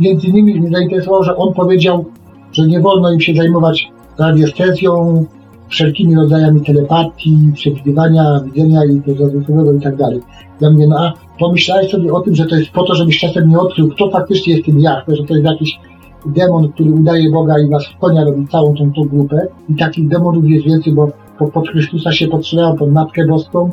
między 0.00 0.26
innymi 0.26 0.61
mnie 0.61 0.71
zainteresowało, 0.71 1.25
że 1.25 1.37
on 1.37 1.55
powiedział, 1.55 2.05
że 2.52 2.66
nie 2.66 2.81
wolno 2.81 3.12
im 3.12 3.21
się 3.21 3.35
zajmować 3.35 3.90
radiestezją, 4.19 5.25
wszelkimi 5.69 6.14
rodzajami 6.16 6.61
telepatii, 6.61 7.38
przewidywania, 7.55 8.40
widzenia 8.45 8.85
i 8.85 9.00
pozorowego 9.00 9.73
i 9.73 9.81
tak 9.81 9.97
dalej. 9.97 10.21
Ja 10.61 10.71
mówię, 10.71 10.87
no 10.87 10.99
a 10.99 11.12
pomyślałeś 11.38 11.90
sobie 11.90 12.12
o 12.12 12.21
tym, 12.21 12.35
że 12.35 12.47
to 12.47 12.57
jest 12.57 12.71
po 12.71 12.83
to, 12.83 12.95
żebyś 12.95 13.21
czasem 13.21 13.49
nie 13.49 13.59
odkrył, 13.59 13.88
kto 13.88 14.11
faktycznie 14.11 14.52
jest 14.55 14.66
tym 14.66 14.81
Jahwe, 14.81 15.16
że 15.16 15.25
to 15.25 15.35
jest 15.35 15.47
jakiś 15.47 15.78
demon, 16.26 16.73
który 16.73 16.93
udaje 16.93 17.31
Boga 17.31 17.59
i 17.59 17.71
was 17.71 17.87
w 17.87 17.99
konia 17.99 18.25
robi 18.25 18.47
całą 18.49 18.75
tą, 18.75 18.93
tą 18.93 19.02
grupę. 19.05 19.47
I 19.69 19.75
takich 19.76 20.09
demonów 20.09 20.50
jest 20.50 20.66
więcej, 20.66 20.93
bo 20.93 21.09
po, 21.38 21.47
pod 21.47 21.69
Chrystusa 21.69 22.12
się 22.12 22.28
podszywają, 22.28 22.76
pod 22.76 22.93
Matkę 22.93 23.26
Boską, 23.26 23.71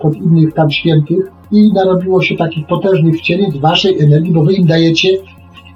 pod 0.00 0.16
innych 0.16 0.54
tam 0.54 0.70
świętych 0.70 1.32
i 1.52 1.72
narobiło 1.72 2.22
się 2.22 2.36
takich 2.36 2.66
potężnych 2.66 3.18
wcieleń 3.18 3.52
z 3.52 3.56
waszej 3.56 4.02
energii, 4.02 4.32
bo 4.32 4.44
wy 4.44 4.52
im 4.52 4.66
dajecie 4.66 5.08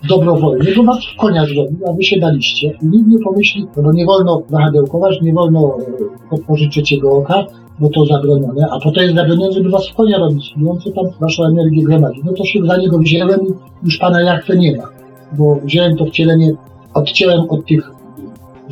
dobrowolnie, 0.09 0.75
bo 0.77 0.85
was 0.85 0.99
konia 1.19 1.47
zrobił, 1.47 1.79
a 1.89 1.93
wy 1.93 2.05
się 2.05 2.21
daliście. 2.21 2.79
I 2.83 2.87
nikt 2.87 3.09
nie 3.09 3.19
pomyśli, 3.19 3.67
no 3.77 3.83
bo 3.83 3.93
nie 3.93 4.07
wolno 4.07 4.43
wahadełkować, 4.51 5.21
nie 5.23 5.33
wolno 5.33 5.77
e, 5.79 6.35
otworzyć 6.35 6.73
trzeciego 6.73 7.13
oka, 7.13 7.45
bo 7.79 7.89
to 7.89 8.07
zabronione, 8.07 8.67
a 8.71 8.81
potem 8.81 9.03
jest 9.03 9.17
zabronione, 9.17 9.53
żeby 9.53 9.71
was 9.71 9.89
w 9.89 9.95
konia 9.95 10.19
robić 10.19 10.55
co 10.85 10.91
tam 10.91 11.05
waszą 11.21 11.45
energię 11.45 11.83
gromadzi. 11.83 12.21
No 12.25 12.33
to 12.33 12.45
się 12.45 12.67
za 12.67 12.77
niego 12.77 12.99
wziąłem 12.99 13.41
i 13.41 13.53
już 13.85 13.99
pana 13.99 14.21
Jachwę 14.21 14.57
nie 14.57 14.77
ma, 14.77 14.85
bo 15.33 15.57
wziąłem 15.65 15.97
to 15.97 16.07
wcielenie, 16.07 16.53
odciąłem 16.95 17.51
od 17.51 17.67
tych, 17.67 17.91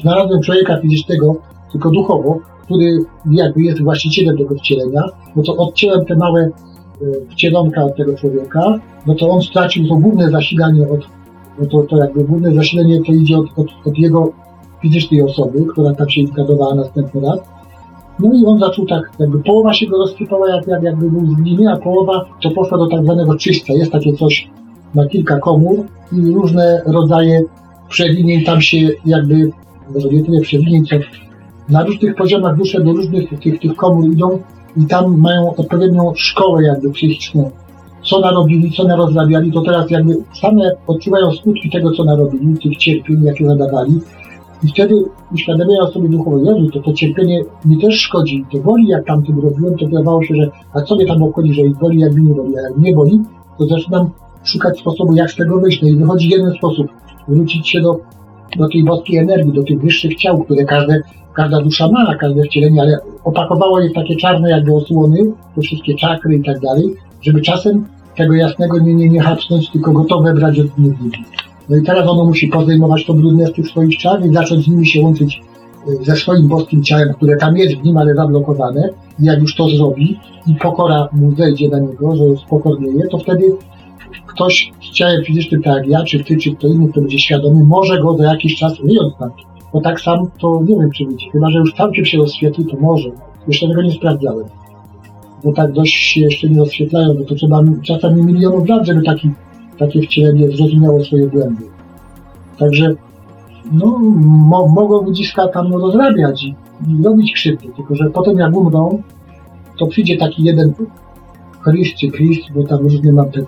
znalazłem 0.02 0.42
człowieka 0.42 0.80
fizycznego, 0.80 1.36
tylko 1.72 1.90
duchowo, 1.90 2.38
który 2.66 2.98
jakby 3.30 3.62
jest 3.62 3.82
właścicielem 3.82 4.38
tego 4.38 4.54
wcielenia, 4.54 5.02
no 5.36 5.42
to 5.42 5.56
odciąłem 5.56 6.04
te 6.04 6.16
małe 6.16 6.40
e, 6.40 6.50
wcielonka 7.30 7.84
od 7.84 7.96
tego 7.96 8.14
człowieka, 8.14 8.78
no 9.06 9.14
to 9.14 9.28
on 9.28 9.42
stracił 9.42 9.88
to 9.88 9.94
główne 9.94 10.30
zasilanie 10.30 10.88
od, 10.88 11.00
no 11.58 11.66
to, 11.66 11.82
to 11.82 11.96
jakby 11.96 12.24
główne 12.24 12.54
zasilenie 12.54 13.02
to 13.06 13.12
idzie 13.12 13.38
od, 13.38 13.46
od, 13.56 13.66
od 13.84 13.98
jego 13.98 14.32
fizycznej 14.82 15.22
osoby, 15.22 15.64
która 15.72 15.94
tam 15.94 16.10
się 16.10 16.26
zgadowała 16.26 16.74
następny 16.74 17.20
raz. 17.20 17.38
No 18.18 18.32
i 18.34 18.46
on 18.46 18.58
zaczął 18.58 18.86
tak, 18.86 19.10
jakby 19.18 19.38
połowa 19.38 19.72
się 19.72 19.86
go 19.86 19.98
rozsypała, 19.98 20.50
jak, 20.50 20.66
jak, 20.66 20.82
jakby 20.82 21.10
był 21.10 21.26
z 21.26 21.34
gliny, 21.34 21.72
a 21.72 21.76
połowa 21.76 22.24
to 22.42 22.50
poszła 22.50 22.78
do 22.78 22.86
tak 22.86 23.02
zwanego 23.02 23.36
czyśćca. 23.36 23.72
Jest 23.72 23.92
takie 23.92 24.12
coś, 24.12 24.50
ma 24.94 25.06
kilka 25.06 25.38
komór 25.38 25.76
i 26.12 26.30
różne 26.30 26.82
rodzaje 26.86 27.42
przewinień 27.88 28.44
tam 28.44 28.60
się 28.60 28.78
jakby, 29.06 29.50
może 29.94 30.08
nie 30.08 30.24
tyle 30.24 30.40
przewinień, 30.40 30.86
co 30.86 30.96
na 31.68 31.84
różnych 31.84 32.14
poziomach 32.14 32.56
dusze 32.56 32.80
do 32.80 32.92
różnych 32.92 33.40
tych, 33.40 33.60
tych 33.60 33.76
komór 33.76 34.12
idą 34.12 34.38
i 34.76 34.86
tam 34.86 35.20
mają 35.20 35.54
odpowiednią 35.56 36.12
szkołę 36.14 36.62
jakby 36.62 36.90
psychiczną. 36.90 37.50
Co 38.02 38.20
narobili, 38.20 38.72
co 38.72 38.84
narozrabiali, 38.84 39.52
to 39.52 39.60
teraz 39.60 39.90
jakby 39.90 40.16
same 40.40 40.72
odczuwają 40.86 41.32
skutki 41.32 41.70
tego, 41.70 41.90
co 41.90 42.04
narobili, 42.04 42.58
tych 42.58 42.76
cierpień, 42.76 43.24
jakie 43.24 43.46
zadawali. 43.46 44.00
I 44.64 44.68
wtedy 44.68 44.94
uświadamiają 45.34 45.86
sobie 45.86 46.08
duchowo, 46.08 46.38
Jezu, 46.38 46.70
to 46.70 46.80
to 46.80 46.92
cierpienie 46.92 47.44
mi 47.64 47.78
też 47.78 48.00
szkodzi, 48.00 48.44
to 48.52 48.58
boli, 48.58 48.88
jak 48.88 49.06
tamtym 49.06 49.40
robiłem, 49.40 49.78
to 49.78 49.86
wydawało 49.86 50.24
się, 50.24 50.34
że 50.34 50.50
a 50.74 50.82
co 50.82 50.96
mnie 50.96 51.06
tam 51.06 51.22
obchodzi, 51.22 51.52
że 51.52 51.62
ich 51.62 51.78
boli, 51.78 52.00
jak 52.00 52.14
mi 52.14 52.22
nie 52.22 52.34
boli, 52.34 52.58
a 52.58 52.60
jak 52.60 52.78
nie 52.78 52.94
boli, 52.94 53.20
to 53.58 53.66
zaczynam 53.66 54.10
szukać 54.44 54.78
sposobu, 54.78 55.14
jak 55.14 55.30
z 55.30 55.36
tego 55.36 55.60
wyjść. 55.60 55.82
No 55.82 55.88
i 55.88 55.96
wychodzi 55.96 56.28
jeden 56.28 56.52
sposób, 56.52 56.86
wrócić 57.28 57.68
się 57.68 57.80
do, 57.80 58.00
do 58.56 58.68
tej 58.68 58.84
boskiej 58.84 59.18
energii, 59.18 59.52
do 59.52 59.62
tych 59.62 59.80
wyższych 59.80 60.16
ciał, 60.16 60.44
które 60.44 60.64
każde, 60.64 61.00
każda 61.36 61.62
dusza 61.62 61.88
ma, 61.88 62.14
każde 62.14 62.42
wcielenie, 62.42 62.80
ale 62.82 62.98
opakowało 63.24 63.80
je 63.80 63.90
w 63.90 63.94
takie 63.94 64.16
czarne 64.16 64.50
jakby 64.50 64.74
osłony, 64.74 65.18
te 65.54 65.60
wszystkie 65.60 65.94
czakry 65.94 66.34
i 66.34 66.42
tak 66.42 66.60
dalej, 66.60 66.94
żeby 67.22 67.40
czasem 67.40 67.84
tego 68.16 68.34
jasnego 68.34 68.78
nie, 68.78 68.94
nie, 68.94 69.08
nie 69.08 69.36
tylko 69.72 69.92
gotowe 69.92 70.34
brać 70.34 70.58
od 70.60 70.78
innych 70.78 71.00
ludzi. 71.00 71.24
No 71.68 71.76
i 71.76 71.82
teraz 71.82 72.08
ono 72.08 72.24
musi 72.24 72.48
podejmować 72.48 73.06
to 73.06 73.14
brudne 73.14 73.46
z 73.46 73.52
tych 73.52 73.68
swoich 73.68 73.98
czar 73.98 74.26
i 74.26 74.34
zacząć 74.34 74.64
z 74.64 74.68
nimi 74.68 74.86
się 74.86 75.02
łączyć 75.02 75.40
y, 75.88 76.04
ze 76.04 76.16
swoim 76.16 76.48
boskim 76.48 76.82
ciałem, 76.82 77.14
które 77.14 77.36
tam 77.36 77.56
jest 77.56 77.74
w 77.74 77.84
nim, 77.84 77.96
ale 77.96 78.14
zablokowane. 78.14 78.88
I 79.20 79.24
jak 79.24 79.40
już 79.40 79.54
to 79.54 79.68
zrobi 79.68 80.18
i 80.46 80.54
pokora 80.54 81.08
mu 81.12 81.36
zejdzie 81.36 81.68
na 81.68 81.78
niego, 81.78 82.16
że 82.16 82.24
spokornieje, 82.46 83.08
to 83.10 83.18
wtedy 83.18 83.56
ktoś 84.26 84.72
z 84.90 84.94
ciałem 84.94 85.24
fizycznym, 85.24 85.62
tak 85.62 85.76
jak 85.76 85.88
ja, 85.88 86.04
czy 86.04 86.24
ty, 86.24 86.36
czy 86.36 86.56
kto 86.56 86.66
inny, 86.66 86.88
kto 86.88 87.00
będzie 87.00 87.18
świadomy, 87.18 87.64
może 87.64 88.00
go 88.00 88.16
za 88.16 88.24
jakiś 88.24 88.58
czas 88.58 88.72
wyjąć 88.80 89.14
stamtąd. 89.14 89.55
Bo 89.72 89.80
tak 89.80 90.00
sam 90.00 90.18
to 90.40 90.62
nie 90.68 90.76
wiem, 90.76 90.90
czy 90.90 91.06
wyjdzie. 91.06 91.30
Chyba, 91.32 91.50
że 91.50 91.58
już 91.58 91.74
całkiem 91.74 92.04
się 92.04 92.18
rozświetli, 92.18 92.66
to 92.66 92.76
może. 92.76 93.10
Jeszcze 93.48 93.68
tego 93.68 93.82
nie 93.82 93.92
sprawdzałem. 93.92 94.44
Bo 95.44 95.52
tak 95.52 95.72
dość 95.72 95.94
się 95.94 96.20
jeszcze 96.20 96.48
nie 96.48 96.58
rozświetlają, 96.58 97.14
bo 97.14 97.24
to 97.24 97.34
trzeba 97.34 97.60
czasami 97.82 98.22
milionów 98.22 98.68
lat, 98.68 98.86
żeby 98.86 99.02
taki, 99.02 99.30
takie 99.78 100.02
wcielenie 100.02 100.48
zrozumiało 100.48 101.04
swoje 101.04 101.26
błędy. 101.26 101.64
Także 102.58 102.94
no, 103.72 103.98
mo, 104.18 104.68
mogą 104.68 105.02
ludziska 105.02 105.48
tam 105.48 105.72
rozrabiać 105.72 106.44
i, 106.44 106.54
i 106.88 107.02
robić 107.04 107.32
krzywdy, 107.32 107.68
tylko 107.76 107.94
że 107.94 108.10
potem 108.10 108.38
jak 108.38 108.56
umrą, 108.56 109.02
to 109.78 109.86
przyjdzie 109.86 110.16
taki 110.16 110.44
jeden 110.44 110.72
Chris 111.64 111.94
czy 111.94 112.10
Chris, 112.10 112.38
bo 112.54 112.64
tam 112.64 112.78
różne 112.78 113.12
mam 113.12 113.30
te 113.30 113.42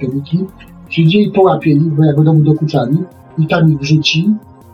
przyjdzie 0.88 1.20
i 1.20 1.30
połapie 1.30 1.70
ich, 1.70 1.94
bo 1.94 2.04
jak 2.04 2.16
będą 2.16 2.34
mu 2.34 2.40
dokuczali 2.40 2.96
i 3.38 3.46
tam 3.46 3.72
ich 3.72 3.78
wrzuci 3.78 4.30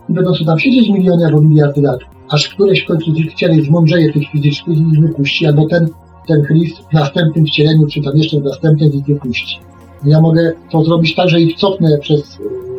i 0.09 0.13
będą 0.13 0.35
sobie 0.35 0.47
tam 0.47 0.59
siedzieć 0.59 0.89
miliony 0.89 1.27
albo 1.27 1.41
miliardy 1.41 1.81
lat, 1.81 2.01
aż 2.29 2.49
któreś 2.49 2.85
w 2.85 2.87
końcu 2.87 3.15
z 3.15 3.19
ich 3.19 3.33
wcieleń 3.33 3.65
zmądrzeje 3.65 4.13
tych 4.13 4.29
fizycznych 4.29 4.79
i 4.79 4.81
ich 4.81 5.01
wypuści, 5.01 5.47
albo 5.47 5.69
ten, 5.69 5.89
ten 6.29 6.45
Chris 6.45 6.79
w 6.79 6.93
następnym 6.93 7.47
wcieleniu, 7.47 7.87
czy 7.87 8.03
tam 8.03 8.17
jeszcze 8.17 8.41
w 8.41 8.45
następnym 8.45 8.93
ich 8.93 9.05
wypuści. 9.05 9.59
Ja 10.05 10.21
mogę 10.21 10.53
to 10.71 10.85
zrobić 10.85 11.15
tak, 11.15 11.29
że 11.29 11.41
ich 11.41 11.57
cofnę 11.57 11.99
przez, 11.99 12.39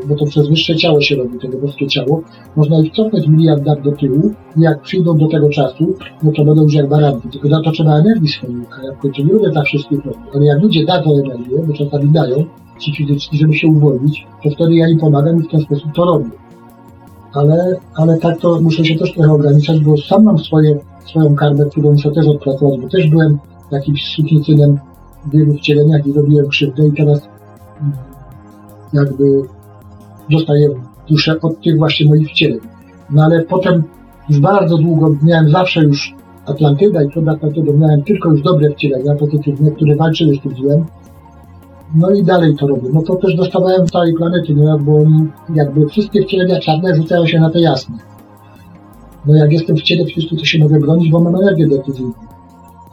bo 0.09 0.15
to 0.15 0.25
przez 0.25 0.49
wyższe 0.49 0.75
ciało 0.75 1.01
się 1.01 1.15
robi, 1.15 1.39
tego 1.39 1.57
boskie 1.57 1.87
ciało, 1.87 2.21
można 2.55 2.79
ich 2.79 2.93
cofnąć 2.93 3.27
miliard 3.27 3.65
lat 3.65 3.81
do 3.81 3.91
tyłu 3.91 4.31
i 4.57 4.61
jak 4.61 4.81
przyjdą 4.81 5.17
do 5.17 5.27
tego 5.27 5.49
czasu, 5.49 5.93
no 6.23 6.31
to 6.31 6.45
będą 6.45 6.63
już 6.63 6.73
jak 6.73 6.89
baranki. 6.89 7.29
Tylko 7.29 7.47
na 7.47 7.61
to 7.61 7.71
trzeba 7.71 7.99
energii 7.99 8.27
swojej, 8.27 8.55
a 8.55 8.85
ja 8.85 8.93
w 8.93 8.97
końcu 8.97 9.23
nie 9.23 9.33
lubię 9.33 9.51
tak 9.51 9.65
wszystkich 9.65 10.05
robić. 10.05 10.21
Ale 10.33 10.45
jak 10.45 10.61
ludzie 10.61 10.85
dadzą 10.85 11.11
energię, 11.23 11.57
bo 11.67 11.73
czasami 11.73 12.11
dają, 12.11 12.45
ci 12.79 12.95
fizyczni, 12.95 13.39
żeby 13.39 13.53
się 13.53 13.67
uwolnić, 13.67 14.27
to 14.43 14.49
wtedy 14.49 14.75
ja 14.75 14.89
im 14.89 14.99
pomagam 14.99 15.39
i 15.39 15.43
w 15.43 15.51
ten 15.51 15.61
sposób 15.61 15.93
to 15.95 16.05
robię. 16.05 16.29
Ale, 17.35 17.75
ale 17.95 18.17
tak 18.17 18.39
to 18.39 18.61
muszę 18.61 18.85
się 18.85 18.95
też 18.95 19.13
trochę 19.13 19.33
ograniczać, 19.33 19.79
bo 19.79 19.97
sam 19.97 20.23
mam 20.23 20.39
swoje, 20.39 20.79
swoją 21.05 21.35
karmę, 21.35 21.65
którą 21.65 21.91
muszę 21.91 22.11
też 22.11 22.27
odpracować, 22.27 22.79
bo 22.81 22.89
też 22.89 23.09
byłem 23.09 23.37
jakimś 23.71 24.15
sukincynem 24.15 24.79
w 25.25 25.31
wielu 25.31 25.53
wcieleniach 25.53 26.07
i 26.07 26.13
robiłem 26.13 26.47
krzywdę 26.47 26.87
i 26.87 26.91
teraz 26.91 27.21
mm, 27.81 27.93
jakby 28.93 29.41
dostaję 30.29 30.69
duszę 31.09 31.41
od 31.41 31.61
tych 31.61 31.77
właśnie 31.77 32.05
moich 32.05 32.29
wcieleń. 32.29 32.59
No 33.09 33.23
ale 33.23 33.43
potem 33.43 33.83
już 34.29 34.39
bardzo 34.39 34.77
długo 34.77 35.15
miałem 35.23 35.49
zawsze 35.49 35.83
już 35.83 36.15
Atlantyda 36.45 37.03
i 37.03 37.09
przed 37.09 37.27
Atlantydą 37.27 37.73
miałem 37.73 38.03
tylko 38.03 38.31
już 38.31 38.41
dobre 38.41 38.69
wcielenia, 38.69 39.15
pozytywne, 39.15 39.71
które 39.71 39.95
walczyły 39.95 40.35
z 40.35 40.41
tym 40.41 40.55
złem. 40.55 40.85
No 41.95 42.11
i 42.11 42.23
dalej 42.23 42.55
to 42.55 42.67
robię. 42.67 42.89
No 42.93 43.01
to 43.01 43.15
też 43.15 43.35
dostawałem 43.35 43.87
całej 43.87 44.13
planety, 44.13 44.53
no 44.55 44.79
bo 44.79 44.99
jakby 45.55 45.87
wszystkie 45.89 46.21
wcielenia 46.21 46.59
czarne 46.59 46.95
rzucają 46.95 47.27
się 47.27 47.39
na 47.39 47.49
te 47.49 47.59
jasne. 47.59 47.97
No 49.25 49.35
jak 49.35 49.51
jestem 49.51 49.75
w 49.75 49.81
ciele 49.81 50.05
fizycznym, 50.05 50.39
to 50.39 50.45
się 50.45 50.59
mogę 50.59 50.79
bronić, 50.79 51.11
bo 51.11 51.19
mam 51.19 51.35
energię 51.35 51.67
decyzyjną. 51.67 52.13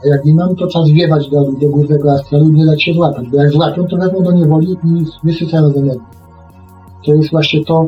A 0.04 0.08
jak 0.08 0.24
nie 0.24 0.34
mam, 0.34 0.56
to 0.56 0.66
czas 0.66 0.90
wiewać 0.90 1.30
do, 1.30 1.44
do 1.44 1.68
górnego 1.68 2.12
astralu 2.12 2.48
i 2.48 2.52
nie 2.52 2.66
dać 2.66 2.82
się 2.82 2.94
złapać, 2.94 3.28
bo 3.28 3.36
jak 3.36 3.50
złapią, 3.50 3.86
to 3.86 3.96
wezmą 3.96 4.22
do 4.22 4.32
niewoli 4.32 4.72
i 4.72 5.04
wysycają 5.24 5.70
z 5.70 5.76
energii. 5.76 6.06
To 7.06 7.14
jest 7.14 7.30
właśnie 7.30 7.64
to, 7.64 7.86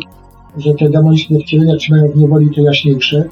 że 0.57 0.75
te 0.75 0.91
demoniczne 0.91 1.39
wcielenia 1.39 1.77
trzymają 1.77 2.09
w 2.09 2.17
niewoli 2.17 2.55
te 2.55 2.63
jaśniejsze, 2.63 3.29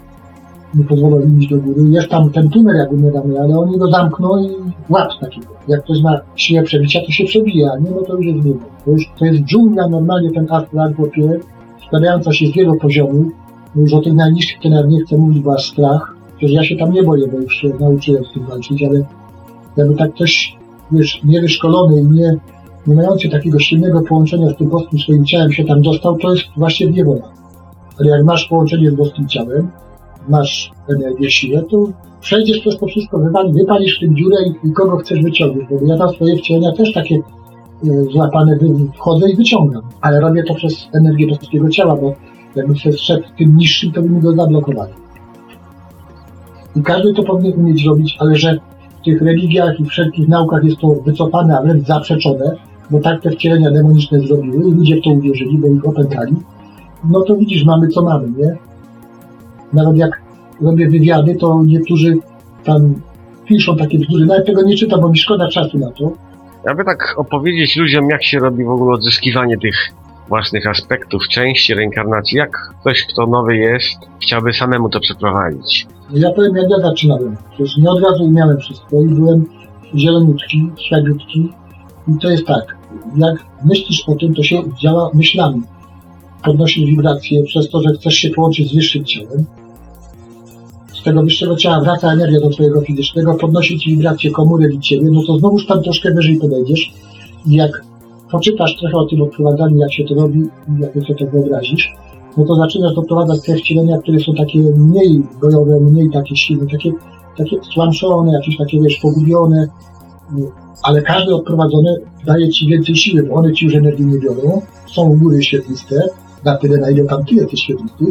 nie 0.74 0.85
pozwolą 0.85 1.20
iść 1.38 1.48
do 1.48 1.58
góry. 1.58 1.82
Jest 1.90 2.08
tam 2.08 2.30
ten 2.30 2.50
tunel, 2.50 2.76
jak 2.76 2.92
umieramy, 2.92 3.40
ale 3.40 3.58
oni 3.58 3.78
go 3.78 3.90
zamkną 3.90 4.44
i 4.44 4.48
łap 4.88 5.08
takiego. 5.20 5.46
Jak 5.68 5.85
ktoś 5.85 6.02
ma 6.02 6.20
siłę 6.37 6.62
przebicia, 6.62 7.00
to 7.06 7.12
się 7.12 7.24
przebija, 7.24 7.76
nie, 7.78 7.90
no 7.90 8.02
to 8.02 8.16
już 8.16 8.26
jest 8.26 8.46
niebo. 8.46 8.61
To, 8.85 8.90
już, 8.90 9.11
to 9.18 9.24
jest 9.24 9.42
dżungla 9.42 9.88
normalnie, 9.88 10.30
ten 10.30 10.46
astral, 10.50 10.94
chłopie, 10.94 11.40
składająca 11.87 12.32
się 12.32 12.46
z 12.46 12.52
wielu 12.52 12.74
poziomów. 12.76 13.26
No 13.74 13.82
Już 13.82 13.92
o 13.92 14.00
tych 14.00 14.14
najniższych 14.14 14.64
nawet 14.64 14.90
nie 14.90 15.00
chcę 15.00 15.16
mówić, 15.16 15.42
bo 15.42 15.58
strach. 15.58 16.16
Przecież 16.37 16.54
ja 16.56 16.64
się 16.64 16.76
tam 16.76 16.92
nie 16.92 17.02
boję, 17.02 17.28
bo 17.28 17.38
już 17.38 17.54
się 17.54 17.68
nauczyłem 17.80 18.24
z 18.24 18.32
tym 18.35 18.46
walczyć, 18.46 18.82
ale 18.82 19.04
jakby 19.76 19.94
tak 19.94 20.14
ktoś, 20.14 20.56
wiesz, 20.92 21.20
niewyszkolony 21.24 22.00
i 22.00 22.04
nie, 22.04 22.37
nie 22.87 22.94
mający 22.94 23.28
takiego 23.28 23.58
silnego 23.58 24.02
połączenia 24.02 24.50
z 24.50 24.56
tym 24.56 24.68
boskim 24.68 24.98
swoim 24.98 25.24
ciałem 25.24 25.52
się 25.52 25.64
tam 25.64 25.82
dostał, 25.82 26.18
to 26.18 26.35
jest 26.35 26.44
właśnie 26.56 26.87
niewola. 26.87 27.32
Ale 28.00 28.11
jak 28.11 28.24
masz 28.24 28.44
połączenie 28.48 28.90
z 28.90 28.94
boskim 28.94 29.28
ciałem, 29.28 29.70
masz 30.28 30.70
energię, 30.88 31.62
to 31.70 31.87
przejdziesz 32.20 32.61
przez 32.61 32.78
to 32.78 32.87
wszystko, 32.87 33.18
wypali, 33.18 33.52
wypalisz 33.52 33.96
w 33.96 34.00
tym 34.00 34.16
dziurę 34.16 34.37
i, 34.46 34.68
i 34.68 34.72
kogo 34.72 34.96
chcesz 34.96 35.22
wyciągnąć. 35.22 35.68
Bo 35.70 35.87
ja 35.87 35.98
tam 35.98 36.08
swoje 36.08 36.37
wcielenia 36.37 36.72
też 36.72 36.92
takie 36.92 37.14
y, 37.16 38.04
złapane 38.12 38.58
wchodzę 38.94 39.30
i 39.30 39.37
wyciągam. 39.37 39.82
Ale 40.00 40.20
robię 40.20 40.42
to 40.42 40.54
przez 40.54 40.88
energię 40.92 41.26
boskiego 41.26 41.68
ciała, 41.68 41.96
bo 41.96 42.14
jakbym 42.56 42.76
się 42.76 42.92
szedł 42.92 43.24
tym 43.38 43.56
niższym, 43.56 43.92
to 43.92 44.02
by 44.02 44.08
mi 44.08 44.20
go 44.20 44.32
zablokowali. 44.32 44.92
I 46.76 46.82
każdy 46.82 47.14
to 47.14 47.22
powinien 47.22 47.61
umieć 47.61 47.85
robić, 47.85 48.16
ale 48.18 48.37
że 48.37 48.58
w 49.00 49.04
tych 49.04 49.22
religiach 49.22 49.80
i 49.80 49.85
wszelkich 49.85 50.28
naukach 50.28 50.64
jest 50.64 50.78
to 50.78 50.88
wycofane, 50.88 51.58
a 51.58 51.62
wręcz 51.62 51.87
zaprzeczone, 51.87 52.56
bo 52.90 53.00
tak 53.00 53.22
te 53.22 53.30
wcielenia 53.30 53.70
demoniczne 53.70 54.20
zrobiły 54.20 54.68
i 54.68 54.72
ludzie 54.72 54.96
w 54.96 55.04
to 55.04 55.11
uwierzyli, 55.11 55.58
bo 55.58 55.68
ich 55.68 55.88
opętali, 55.88 56.37
no 57.11 57.20
to 57.20 57.37
widzisz, 57.37 57.64
mamy 57.64 57.88
co 57.88 58.02
mamy, 58.02 58.30
nie? 58.30 58.56
Nawet 59.72 59.96
jak 59.96 60.22
robię 60.61 60.90
wywiady, 60.90 61.35
to 61.35 61.62
niektórzy 61.66 62.14
tam 62.64 62.94
piszą 63.44 63.76
takie 63.76 63.98
bzdury. 63.98 64.26
Nawet 64.26 64.46
tego 64.46 64.62
nie 64.62 64.76
czytam, 64.76 65.00
bo 65.00 65.08
mi 65.08 65.18
szkoda 65.18 65.48
czasu 65.48 65.78
na 65.78 65.90
to. 65.90 66.12
Aby 66.70 66.85
tak 66.85 67.14
opowiedzieć 67.16 67.76
ludziom, 67.76 68.08
jak 68.11 68.24
się 68.24 68.38
robi 68.38 68.64
w 68.64 68.70
ogóle 68.70 68.94
odzyskiwanie 68.94 69.58
tych 69.58 69.76
własnych 70.28 70.66
aspektów, 70.66 71.28
części 71.28 71.74
reinkarnacji, 71.74 72.38
jak 72.38 72.50
ktoś, 72.80 73.02
kto 73.06 73.26
nowy 73.26 73.56
jest, 73.56 73.98
chciałby 74.22 74.52
samemu 74.52 74.88
to 74.88 75.00
przeprowadzić. 75.00 75.87
Ja 76.11 76.30
powiem, 76.30 76.56
jak 76.56 76.70
ja 76.70 76.78
zaczynałem. 76.78 77.37
Przecież 77.50 77.76
nie 77.76 77.90
od 77.90 78.02
razu 78.02 78.24
umiałem 78.24 78.58
wszystko 78.58 79.02
i 79.02 79.08
byłem 79.08 79.46
zieloniutki, 79.94 80.70
śledziutki. 80.88 81.52
I 82.08 82.18
to 82.20 82.30
jest 82.30 82.46
tak, 82.46 82.76
jak 83.16 83.35
myślisz 83.64 84.08
o 84.08 84.14
tym, 84.14 84.35
to 84.35 84.42
się 84.42 84.62
działa 84.82 85.11
myślami. 85.14 85.62
Podnosisz 86.44 86.85
wibracje 86.85 87.42
przez 87.44 87.70
to, 87.70 87.82
że 87.82 87.94
chcesz 87.94 88.14
się 88.14 88.30
połączyć 88.30 88.70
z 88.70 88.74
wyższym 88.74 89.04
ciałem. 89.04 89.44
Z 91.03 91.05
tego 91.05 91.23
wyższego 91.23 91.57
ciała 91.57 91.81
wraca 91.81 92.12
energia 92.12 92.41
do 92.41 92.51
twojego 92.51 92.81
fizycznego, 92.81 93.35
podnosi 93.35 93.79
ci 93.79 93.91
wibracje 93.91 94.31
komórek 94.31 94.75
i 94.75 94.81
ciebie, 94.81 95.09
no 95.12 95.23
to 95.27 95.38
znowuż 95.38 95.67
tam 95.67 95.83
troszkę 95.83 96.15
wyżej 96.15 96.37
podejdziesz. 96.37 96.93
I 97.47 97.55
jak 97.55 97.85
poczytasz 98.31 98.77
trochę 98.81 98.97
o 98.97 99.07
tym 99.07 99.23
odprowadzaniu, 99.23 99.79
jak 99.79 99.93
się 99.93 100.05
to 100.05 100.15
robi 100.15 100.41
i 100.41 100.81
jak 100.81 100.93
sobie 100.93 101.15
to 101.15 101.27
wyobrazisz, 101.27 101.93
no 102.37 102.45
to 102.45 102.57
zaczynasz 102.57 102.95
doprowadzać 102.95 103.43
te 103.43 103.55
wcielenia, 103.55 103.99
które 103.99 104.21
są 104.21 104.35
takie 104.35 104.59
mniej 104.59 105.23
bojowe, 105.41 105.81
mniej 105.81 106.11
takie 106.11 106.37
silne, 106.37 106.67
takie, 106.73 106.93
takie 107.37 107.57
jakieś 108.33 108.57
takie, 108.59 108.81
wiesz, 108.81 108.99
pogubione, 109.03 109.69
ale 110.83 111.03
każde 111.03 111.35
odprowadzone 111.35 111.97
daje 112.27 112.49
ci 112.49 112.67
więcej 112.67 112.97
siły, 112.97 113.23
bo 113.23 113.35
one 113.35 113.53
ci 113.53 113.65
już 113.65 113.75
energii 113.75 114.07
nie 114.07 114.19
biorą, 114.19 114.62
są 114.87 115.19
góry 115.19 115.43
świetliste, 115.43 116.09
na 116.45 116.57
tyle, 116.57 116.79
na 116.79 116.91
ile 116.91 117.05
tam 117.05 117.25
ty 117.25 117.35
jesteś 117.35 117.61
świetlisty, 117.61 118.05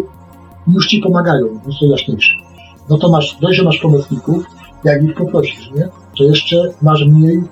już 0.74 0.88
ci 0.88 1.00
pomagają, 1.00 1.48
są 1.80 1.86
jaśniejsze. 1.86 2.51
No 2.90 2.98
to 2.98 3.10
masz, 3.10 3.38
dość, 3.42 3.58
że 3.58 3.64
masz 3.64 3.80
pomocników, 3.80 4.46
jak 4.84 5.04
ich 5.04 5.16
poprosisz, 5.16 5.72
nie? 5.76 5.90
To 6.18 6.24
jeszcze 6.24 6.74
masz 6.82 7.06
mniej 7.06 7.44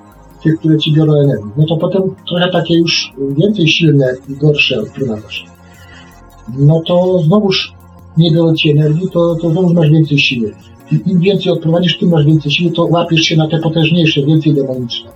tych, 0.43 0.59
które 0.59 0.77
ci 0.77 0.93
biorą 0.93 1.13
energię. 1.13 1.51
No 1.57 1.65
to 1.65 1.77
potem 1.77 2.01
trochę 2.27 2.51
takie 2.51 2.77
już 2.77 3.13
więcej 3.37 3.67
silne 3.67 4.13
i 4.29 4.35
gorsze 4.35 4.79
odprowadzasz 4.79 5.49
no 6.57 6.81
to 6.87 7.19
znowuż 7.19 7.73
nie 8.17 8.31
biorą 8.31 8.55
ci 8.55 8.69
energii, 8.69 9.09
to, 9.11 9.35
to 9.35 9.49
znowuż 9.49 9.73
masz 9.73 9.89
więcej 9.89 10.19
siły. 10.19 10.55
I 10.91 11.11
im 11.11 11.19
więcej 11.19 11.51
odprowadzisz, 11.51 11.97
tym 11.97 12.09
masz 12.09 12.25
więcej 12.25 12.51
siły, 12.51 12.71
to 12.71 12.85
łapiesz 12.85 13.21
się 13.21 13.37
na 13.37 13.47
te 13.47 13.59
potężniejsze, 13.59 14.21
więcej 14.21 14.53
demoniczne. 14.53 15.11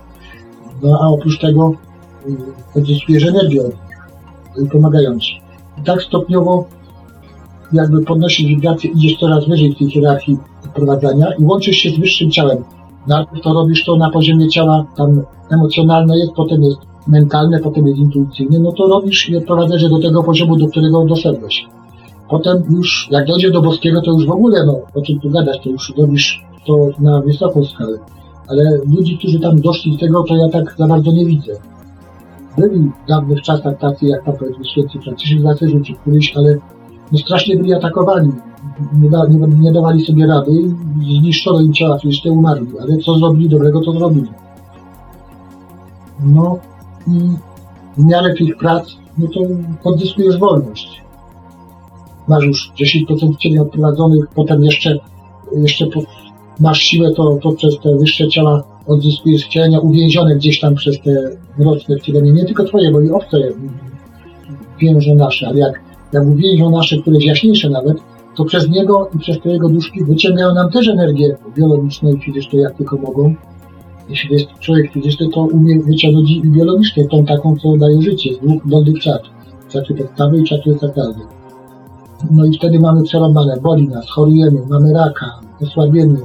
No 0.82 0.98
a 1.02 1.08
oprócz 1.08 1.40
tego 1.40 1.74
y, 2.28 2.78
odzyskujesz 2.78 3.24
energię 3.24 3.60
od 3.60 3.72
nich, 4.58 4.72
pomagają 4.72 5.18
ci. 5.18 5.40
I 5.78 5.84
tak 5.84 6.02
stopniowo 6.02 6.64
jakby 7.74 8.04
podnosisz 8.04 8.46
wibrację, 8.46 8.90
idziesz 8.90 9.18
coraz 9.18 9.48
wyżej 9.48 9.74
w 9.74 9.78
tej 9.78 9.90
hierarchii 9.90 10.38
odprowadzania 10.64 11.26
i 11.38 11.44
łączysz 11.44 11.76
się 11.76 11.90
z 11.90 11.98
wyższym 11.98 12.30
ciałem. 12.30 12.58
Najpierw 13.06 13.42
to 13.42 13.54
robisz 13.54 13.84
to 13.84 13.96
na 13.96 14.10
poziomie 14.10 14.48
ciała, 14.48 14.86
tam 14.96 15.22
emocjonalne 15.50 16.18
jest, 16.18 16.32
potem 16.32 16.62
jest 16.62 16.78
mentalne, 17.08 17.60
potem 17.60 17.86
jest 17.86 17.98
intuicyjne, 17.98 18.58
no 18.58 18.72
to 18.72 18.86
robisz 18.86 19.28
i 19.28 19.36
odprowadzasz 19.36 19.88
do 19.88 19.98
tego 19.98 20.22
poziomu, 20.22 20.56
do 20.56 20.68
którego 20.68 21.04
doszedłeś. 21.04 21.66
Potem 22.28 22.62
już, 22.70 23.08
jak 23.10 23.26
dojdzie 23.26 23.50
do 23.50 23.62
boskiego, 23.62 24.00
to 24.02 24.12
już 24.12 24.26
w 24.26 24.30
ogóle, 24.30 24.66
no, 24.66 24.80
o 24.94 25.02
czym 25.02 25.20
tu 25.20 25.30
gadać, 25.30 25.60
to 25.64 25.70
już 25.70 25.92
robisz 25.98 26.44
to 26.66 26.88
na 26.98 27.20
wysoką 27.20 27.64
skalę. 27.64 27.98
Ale 28.48 28.62
ludzi, 28.96 29.18
którzy 29.18 29.40
tam 29.40 29.60
doszli 29.60 29.92
do 29.92 29.98
tego, 29.98 30.22
to 30.22 30.36
ja 30.36 30.48
tak 30.48 30.74
za 30.78 30.86
bardzo 30.86 31.12
nie 31.12 31.26
widzę. 31.26 31.52
Byli 32.58 32.90
w 33.04 33.08
dawnych 33.08 33.42
czasach 33.42 33.78
tacy, 33.78 34.06
jak 34.06 34.24
powiedzmy 34.24 34.64
święci 34.64 34.98
Franciszek 34.98 35.40
z 35.40 35.46
Asyżu, 35.46 35.80
któryś, 36.00 36.36
ale 36.36 36.58
no 37.12 37.18
strasznie 37.18 37.56
byli 37.56 37.74
atakowani. 37.74 38.32
Nie, 38.92 39.10
da, 39.10 39.26
nie, 39.26 39.38
nie 39.58 39.72
dawali 39.72 40.06
sobie 40.06 40.26
rady 40.26 40.50
zniszczono 41.20 41.60
im 41.60 41.72
ciała 41.72 41.98
fizyczne, 41.98 42.32
umarli. 42.32 42.78
Ale 42.80 42.98
co 42.98 43.18
zrobili 43.18 43.48
dobrego, 43.48 43.80
to 43.80 43.92
zrobili. 43.92 44.28
No 46.24 46.58
i 47.06 47.18
w 47.96 48.04
miarę 48.04 48.34
tych 48.34 48.56
prac, 48.56 48.96
no 49.18 49.26
to 49.28 49.40
odzyskujesz 49.90 50.38
wolność. 50.38 51.02
Masz 52.28 52.44
już 52.44 52.72
10% 53.10 53.36
cieni 53.36 53.58
odprowadzonych, 53.58 54.24
potem 54.34 54.64
jeszcze, 54.64 54.98
jeszcze 55.56 55.86
po, 55.86 56.00
masz 56.60 56.78
siłę, 56.78 57.12
to, 57.16 57.38
to 57.42 57.52
przez 57.52 57.74
te 57.82 57.96
wyższe 57.96 58.28
ciała 58.28 58.62
odzyskujesz 58.86 59.44
wcielenia 59.44 59.80
uwięzione 59.80 60.36
gdzieś 60.36 60.60
tam 60.60 60.74
przez 60.74 61.00
te 61.00 61.10
mroczne 61.58 61.96
wcielenie. 61.96 62.32
Nie 62.32 62.44
tylko 62.44 62.64
twoje, 62.64 62.92
bo 62.92 63.00
i 63.00 63.10
obce 63.10 63.38
więżą 64.80 65.14
nasze, 65.14 65.48
ale 65.48 65.58
jak, 65.58 65.80
jak 66.14 66.26
uwięzią 66.26 66.70
nasze, 66.70 66.96
któreś 66.98 67.24
jaśniejsze 67.24 67.70
nawet, 67.70 67.98
to 68.36 68.44
przez 68.44 68.68
niego 68.68 69.08
i 69.14 69.18
przez 69.18 69.40
te 69.40 69.48
jego 69.48 69.68
duszki 69.68 70.04
wyciągają 70.04 70.54
nam 70.54 70.70
też 70.70 70.88
energię 70.88 71.36
biologiczną 71.56 72.12
i 72.12 72.20
fizyczną, 72.20 72.58
jak 72.58 72.76
tylko 72.76 72.96
mogą. 72.96 73.34
Jeśli 74.08 74.32
jest 74.32 74.46
człowiek 74.60 74.92
fizyczny, 74.92 75.28
to 75.28 75.40
umie 75.40 75.80
wyciągnąć 75.80 76.30
i 76.30 76.42
biologicznie 76.42 77.08
tą 77.08 77.24
taką, 77.24 77.56
co 77.56 77.76
daje 77.76 78.02
życie, 78.02 78.34
z 78.34 78.38
dwóch 78.38 78.66
dolnych 78.66 78.98
czat. 79.00 79.22
Czaty 79.68 79.94
podstawy 79.94 80.40
i 80.40 80.44
czaty 80.44 80.78
sakralne. 80.78 81.24
No 82.30 82.44
i 82.44 82.58
wtedy 82.58 82.80
mamy 82.80 83.02
przerobane, 83.02 83.60
boli 83.60 83.88
nas, 83.88 84.10
chorujemy, 84.10 84.60
mamy 84.68 84.92
raka, 84.92 85.40
osłabienie, 85.62 86.20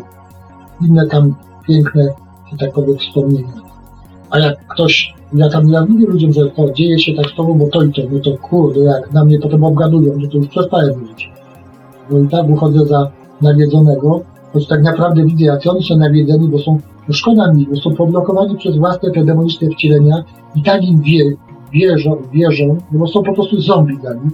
inne 0.81 1.07
tam 1.07 1.35
piękne, 1.67 2.07
że 2.51 2.57
tak 2.57 2.73
powiem, 2.73 2.97
wspomnienia. 2.97 3.68
A 4.29 4.39
jak 4.39 4.67
ktoś, 4.67 5.13
ja 5.33 5.49
tam 5.49 5.69
ja 5.69 5.85
mówię 5.85 6.05
ludziom, 6.07 6.33
że 6.33 6.49
to 6.49 6.71
dzieje 6.73 6.99
się 6.99 7.13
tak 7.13 7.25
z 7.31 7.35
tobą, 7.35 7.57
bo 7.57 7.67
to 7.67 7.83
i 7.83 7.91
to, 7.91 8.01
no 8.11 8.19
to 8.19 8.37
kurde, 8.37 8.79
jak 8.79 9.13
na 9.13 9.25
mnie 9.25 9.39
potem 9.39 9.63
obgadują, 9.63 10.19
że 10.19 10.27
to 10.27 10.37
już 10.37 10.47
przestałem 10.47 10.99
mówić. 10.99 11.31
No 12.11 12.19
i 12.19 12.27
tak 12.27 12.49
uchodzę 12.49 12.85
za 12.85 13.11
nawiedzonego, 13.41 14.21
choć 14.53 14.67
tak 14.67 14.83
naprawdę 14.83 15.25
widzę, 15.25 15.45
jak 15.45 15.67
oni 15.67 15.83
są 15.83 15.97
nawiedzeni, 15.97 16.47
bo 16.47 16.59
są, 16.59 16.79
no 17.07 17.13
szkoda 17.13 17.53
mi, 17.53 17.67
bo 17.71 17.75
są 17.75 17.95
poblokowani 17.95 18.57
przez 18.57 18.77
własne 18.77 19.11
te 19.11 19.25
demoniczne 19.25 19.69
wcielenia 19.69 20.23
i 20.55 20.63
tak 20.63 20.83
im 20.83 21.01
wie, 21.01 21.23
wierzą, 21.73 22.17
wierzą, 22.33 22.77
no 22.91 22.99
bo 22.99 23.07
są 23.07 23.23
po 23.23 23.33
prostu 23.33 23.61
zombie 23.61 23.97
dla 23.97 24.13
nich, 24.13 24.33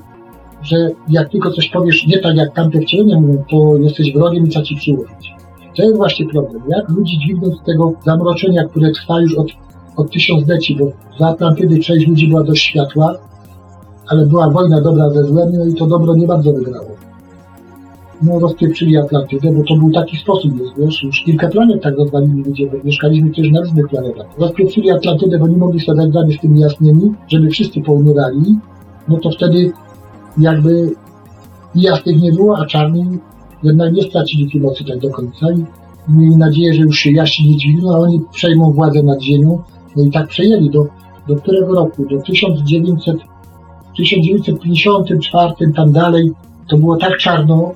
że 0.62 0.90
jak 1.10 1.30
tylko 1.30 1.52
coś 1.52 1.70
powiesz 1.70 2.08
nie 2.08 2.20
tak 2.20 2.36
jak 2.36 2.54
tamte 2.54 2.80
wcielenia 2.80 3.20
mówią, 3.20 3.44
to 3.50 3.78
jesteś 3.78 4.14
wrogiem 4.14 4.46
i 4.46 4.50
trzeba 4.50 4.66
ci 4.66 4.76
przyłożyć. 4.76 5.36
To 5.76 5.84
jest 5.84 5.98
właśnie 5.98 6.30
problem. 6.30 6.64
Jak 6.68 6.90
ludzi 6.90 7.20
dźwignąć 7.20 7.60
z 7.60 7.64
tego 7.64 7.94
zamroczenia, 8.06 8.64
które 8.64 8.92
trwa 8.92 9.22
już 9.22 9.38
od, 9.38 9.48
od 9.96 10.12
tysiącleci, 10.12 10.76
bo 10.76 10.92
za 11.20 11.28
Atlantydy 11.28 11.80
część 11.80 12.08
ludzi 12.08 12.28
była 12.28 12.44
dość 12.44 12.64
światła, 12.64 13.16
ale 14.08 14.26
była 14.26 14.50
wojna 14.50 14.82
dobra 14.82 15.10
ze 15.10 15.24
złem, 15.24 15.52
no 15.54 15.66
i 15.66 15.74
to 15.74 15.88
dobro 15.88 16.16
nie 16.16 16.28
bardzo 16.28 16.54
wygrało. 16.54 16.90
No 18.22 18.40
rozpieprzyli 18.40 18.98
Atlantydę, 18.98 19.52
bo 19.52 19.64
to 19.64 19.76
był 19.76 19.92
taki 19.92 20.18
sposób, 20.18 20.52
wiesz, 20.78 21.04
już 21.04 21.24
kilka 21.26 21.48
planet 21.48 21.84
tak 21.84 21.98
rozwalili 21.98 22.44
ludzie, 22.44 22.68
bo 22.68 22.78
mieszkaliśmy 22.84 23.32
też 23.32 23.52
na 23.52 23.62
różnych 23.62 23.88
planetach. 23.88 24.26
Rozpieprzyli 24.38 24.92
Atlantydę, 24.92 25.40
bo 25.40 25.48
nie 25.48 25.58
mogli 25.58 25.80
sobie 25.80 26.08
dać 26.08 26.34
z 26.38 26.42
tymi 26.42 26.60
jasnymi, 26.60 27.14
żeby 27.28 27.50
wszyscy 27.50 27.82
poumierali, 27.82 28.56
no 29.08 29.18
to 29.18 29.30
wtedy 29.32 29.72
jakby 30.38 30.92
jasnych 31.76 32.22
nie 32.22 32.32
było, 32.32 32.58
a 32.58 32.66
czarni 32.66 33.06
jednak 33.64 33.94
nie 33.94 34.04
stracili 34.04 34.52
tej 34.52 34.62
mocy 34.62 34.86
tak 34.86 35.00
do 35.00 35.10
końca 35.10 35.48
i 35.52 35.66
mieli 36.12 36.38
nadzieję, 36.38 36.74
że 36.74 36.82
już 36.82 36.98
się 36.98 37.12
jaśni 37.12 37.50
nie 37.50 37.58
dźwigną, 37.58 37.96
a 37.96 37.98
oni 37.98 38.22
przejmą 38.34 38.72
władzę 38.72 39.04
nad 39.04 39.22
ziemią. 39.22 39.64
No 39.96 40.04
i 40.04 40.12
tak 40.12 40.28
przejęli 40.28 40.70
do, 40.70 40.88
do 41.28 41.36
którego 41.36 41.76
roku? 41.76 42.06
Do 42.06 42.22
1900, 42.22 43.18
1954 43.98 45.74
tam 45.76 45.92
dalej 45.92 46.32
to 46.68 46.78
było 46.78 46.98
tak 46.98 47.18
czarno, 47.18 47.72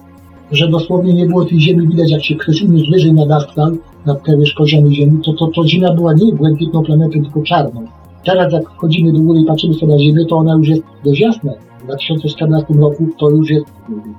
że 0.52 0.68
dosłownie 0.68 1.14
nie 1.14 1.26
było 1.26 1.46
tej 1.46 1.60
ziemi 1.60 1.88
widać, 1.88 2.12
jak 2.12 2.24
się 2.24 2.36
ktoś 2.36 2.62
uniósł 2.62 2.92
wyżej 2.92 3.14
nad 3.14 3.32
asfalt, 3.32 3.80
nad 4.06 4.24
te 4.24 4.38
poziomy 4.58 4.94
ziemi, 4.94 5.22
to, 5.26 5.34
to, 5.34 5.48
to 5.48 5.68
ziemia 5.68 5.94
była 5.94 6.14
nie 6.14 6.34
błękitną 6.34 6.84
planetą, 6.84 7.22
tylko 7.24 7.42
czarną. 7.42 7.88
Teraz 8.26 8.54
jak 8.54 8.70
wchodzimy 8.70 9.14
do 9.14 9.20
góry 9.20 9.42
i 9.42 9.46
patrzymy 9.46 9.74
sobie 9.74 9.94
na 9.94 10.00
ziemię, 10.00 10.26
to 10.26 10.38
ona 10.38 10.56
już 10.56 10.68
jest 10.68 10.82
dość 11.06 11.22
jasna. 11.22 11.54
W 11.82 11.84
2014 11.84 12.74
roku 12.74 13.08
to 13.20 13.30
już 13.30 13.50
jest 13.50 13.66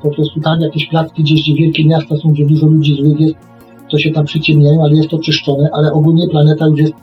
po 0.02 0.10
prostu 0.10 0.40
tam 0.40 0.60
jakieś 0.60 0.86
placki 0.86 1.22
gdzieś, 1.22 1.42
gdzie 1.42 1.54
wielkie 1.54 1.84
miasta 1.84 2.16
są, 2.16 2.32
gdzie 2.32 2.46
dużo 2.46 2.66
ludzi 2.66 2.96
złych 2.96 3.20
jest, 3.20 3.34
to 3.90 3.98
się 3.98 4.10
tam 4.10 4.24
przyciemniają, 4.24 4.84
ale 4.84 4.94
jest 4.94 5.08
to 5.08 5.18
czyszczone, 5.18 5.68
ale 5.72 5.92
ogólnie 5.92 6.28
planeta 6.28 6.66
już 6.66 6.80
jest 6.80 6.94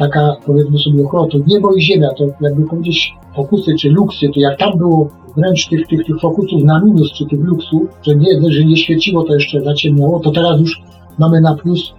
taka, 0.00 0.36
powiedzmy 0.46 0.78
sobie, 0.78 1.04
ochotą. 1.04 1.38
Niebo 1.46 1.72
i 1.72 1.82
Ziemia, 1.82 2.08
to 2.18 2.24
jakby 2.40 2.66
powiedzieć 2.66 3.14
fokusy 3.36 3.74
czy 3.74 3.90
luksy, 3.90 4.26
to 4.34 4.40
jak 4.40 4.58
tam 4.58 4.78
było 4.78 5.08
wręcz 5.36 5.68
tych, 5.68 5.86
tych, 5.86 6.04
tych 6.06 6.20
fokusów 6.20 6.62
na 6.62 6.80
minus, 6.84 7.12
czy 7.12 7.26
tych 7.26 7.40
luksów, 7.40 7.82
że 8.02 8.16
nie, 8.16 8.52
że 8.52 8.64
nie 8.64 8.76
świeciło, 8.76 9.24
to 9.24 9.34
jeszcze 9.34 9.60
zaciemniało, 9.60 10.20
to 10.20 10.30
teraz 10.30 10.60
już 10.60 10.82
mamy 11.18 11.40
na 11.40 11.54
plus 11.54 11.94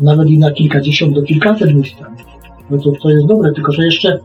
nawet 0.00 0.28
i 0.28 0.38
na 0.38 0.50
kilkadziesiąt 0.50 1.14
do 1.14 1.22
kilkaset 1.22 1.74
miejscami. 1.74 2.16
No 2.70 2.78
to, 2.78 2.92
to 3.02 3.10
jest 3.10 3.26
dobre, 3.26 3.52
tylko 3.52 3.72
że 3.72 3.84
jeszcze, 3.84 4.18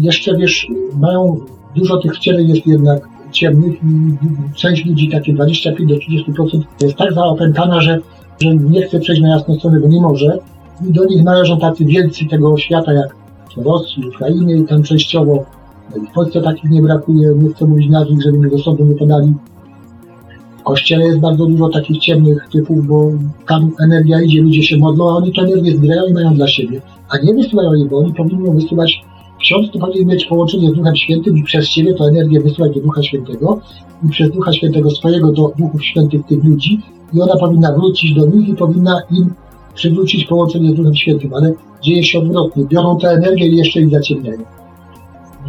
jeszcze 0.00 0.36
wiesz, 0.36 0.66
mają, 1.00 1.36
dużo 1.76 1.96
tych 1.96 2.16
wcieleń 2.16 2.48
jest 2.48 2.66
jednak 2.66 3.08
ciemnych 3.32 3.74
i 3.74 4.16
część 4.54 4.86
ludzi, 4.86 5.08
takie 5.08 5.32
25 5.32 5.90
do 5.90 5.96
30% 6.32 6.60
jest 6.80 6.96
tak 6.96 7.14
zaopętana, 7.14 7.80
że, 7.80 7.98
że 8.40 8.56
nie 8.56 8.82
chce 8.82 9.00
przejść 9.00 9.22
na 9.22 9.28
jasną 9.28 9.54
stronę, 9.54 9.80
bo 9.80 9.88
nie 9.88 10.00
może. 10.00 10.38
I 10.88 10.92
do 10.92 11.04
nich 11.04 11.24
należą 11.24 11.58
tacy 11.58 11.84
wielcy 11.84 12.26
tego 12.26 12.56
świata, 12.56 12.92
jak 12.92 13.16
w 13.56 13.66
Rosji, 13.66 14.08
Ukrainie 14.08 14.56
i 14.56 14.64
tam 14.64 14.82
częściowo. 14.82 15.44
W 16.10 16.14
Polsce 16.14 16.40
takich 16.40 16.70
nie 16.70 16.82
brakuje, 16.82 17.34
nie 17.34 17.48
chcę 17.54 17.66
mówić 17.66 17.90
nazwisk, 17.90 18.22
żeby 18.22 18.38
mnie 18.38 18.50
do 18.50 18.58
sądu 18.58 18.84
nie 18.84 18.94
podali. 18.94 19.34
kościele 20.64 21.04
jest 21.04 21.18
bardzo 21.18 21.46
dużo 21.46 21.68
takich 21.68 21.98
ciemnych 21.98 22.48
typów, 22.52 22.86
bo 22.86 23.12
tam 23.48 23.70
energia 23.84 24.22
idzie, 24.22 24.42
ludzie 24.42 24.62
się 24.62 24.76
modlą, 24.76 25.10
a 25.10 25.12
oni 25.12 25.32
tę 25.32 25.42
energię 25.42 25.76
zbierają 25.76 26.06
i 26.06 26.12
mają 26.12 26.34
dla 26.34 26.48
siebie. 26.48 26.80
A 27.08 27.18
nie 27.18 27.34
wysyłają 27.34 27.74
jej, 27.74 27.88
bo 27.88 27.98
oni 27.98 28.14
powinni 28.14 28.50
wysyłać 28.50 29.04
Ksiądz 29.40 29.70
to 29.72 29.78
powinien 29.78 30.08
mieć 30.08 30.24
połączenie 30.24 30.70
z 30.70 30.72
Duchem 30.72 30.96
Świętym 30.96 31.36
i 31.36 31.42
przez 31.42 31.68
Ciebie 31.68 31.94
tę 31.94 32.04
energię 32.04 32.40
wysyłać 32.40 32.74
do 32.74 32.80
Ducha 32.80 33.02
Świętego 33.02 33.60
i 34.04 34.08
przez 34.08 34.30
Ducha 34.30 34.52
Świętego 34.52 34.90
swojego 34.90 35.32
do 35.32 35.52
Duchów 35.58 35.84
Świętych 35.84 36.26
tych 36.26 36.44
ludzi 36.44 36.80
i 37.14 37.20
ona 37.20 37.36
powinna 37.36 37.72
wrócić 37.72 38.14
do 38.14 38.26
nich 38.26 38.48
i 38.48 38.54
powinna 38.54 39.02
im 39.10 39.34
przywrócić 39.80 40.24
połączenie 40.24 40.70
z 40.70 40.74
Duchem 40.74 40.94
Świętym, 40.94 41.34
ale 41.34 41.52
dzieje 41.82 42.04
się 42.04 42.18
odwrotnie. 42.18 42.64
Biorą 42.64 42.98
tę 42.98 43.08
energię 43.08 43.46
i 43.46 43.56
jeszcze 43.56 43.80
ich 43.80 43.90
zaciemniają. 43.90 44.38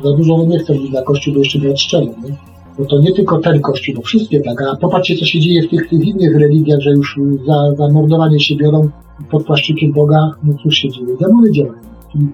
Za 0.04 0.12
dużo 0.17 0.46
nie 0.46 0.60
chcę 0.60 0.74
na 0.94 1.02
Kościół, 1.02 1.34
bo 1.34 1.39
jeszcze 1.39 1.60
nie 1.60 1.70
odszczelą, 1.70 2.06
nie? 2.06 2.36
Bo 2.80 2.86
to 2.86 3.00
nie 3.00 3.12
tylko 3.13 3.39
ten 3.39 3.62
Kościół, 3.62 3.96
bo 3.96 4.02
wszystkie 4.02 4.41
tak, 4.41 4.62
a 4.62 4.76
popatrzcie, 4.76 5.15
co 5.15 5.26
się 5.26 5.39
dzieje 5.39 5.67
w 5.67 5.70
tych, 5.70 5.89
tych 5.89 6.08
innych 6.08 6.36
religiach, 6.39 6.80
że 6.80 6.91
już 6.91 7.20
za, 7.48 7.76
za 7.76 7.89
mordowanie 7.89 8.39
się 8.39 8.56
biorą 8.56 8.89
pod 9.32 9.46
płaszczykiem 9.46 9.91
Boga, 9.91 10.32
no 10.44 10.54
cóż 10.63 10.76
się 10.76 10.89
dzieje? 10.89 11.17
Demony 11.20 11.52
działają, 11.52 11.82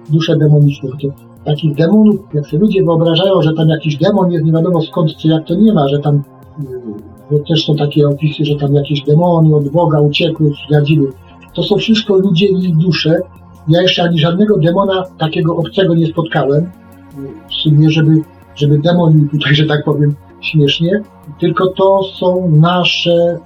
dusze 0.10 0.38
demoniczne. 0.38 0.90
To 0.90 1.08
takich 1.46 1.76
demonów, 1.76 2.16
jak 2.34 2.48
sobie 2.48 2.62
ludzie 2.62 2.84
wyobrażają, 2.84 3.42
że 3.42 3.54
tam 3.54 3.70
jakiś 3.70 3.98
demon 3.98 4.32
jest 4.32 4.46
nie 4.46 4.52
wiadomo 4.52 4.82
skąd, 4.82 5.16
czy 5.16 5.28
jak 5.28 5.46
to 5.46 5.56
nie 5.56 5.74
ma, 5.74 5.88
że 5.88 6.00
tam 6.00 6.24
yy, 7.32 7.40
też 7.48 7.66
są 7.66 7.76
takie 7.76 8.08
opisy, 8.08 8.46
że 8.46 8.56
tam 8.56 8.74
jakieś 8.74 9.02
demony 9.02 9.56
od 9.56 9.70
Boga 9.70 10.02
uciekły, 10.02 10.52
zdradziły. 10.68 11.12
To 11.58 11.64
są 11.64 11.78
wszystko 11.78 12.18
ludzie 12.18 12.46
i 12.46 12.66
ich 12.66 12.78
dusze. 12.78 13.20
Ja 13.68 13.82
jeszcze 13.82 14.04
ani 14.04 14.20
żadnego 14.20 14.58
demona 14.58 15.04
takiego 15.18 15.56
obcego 15.56 15.96
nie 15.96 16.08
spotkałem. 16.08 16.70
W 17.50 17.54
sumie, 17.54 17.90
żeby, 17.90 18.22
żeby 18.56 18.80
demon 18.80 19.30
tutaj, 19.30 19.56
że 19.56 19.66
tak 19.66 19.84
powiem, 19.84 20.16
śmiesznie, 20.42 21.02
tylko 21.40 21.68
to 21.68 22.04
są 22.04 22.50
nasze, 22.50 23.38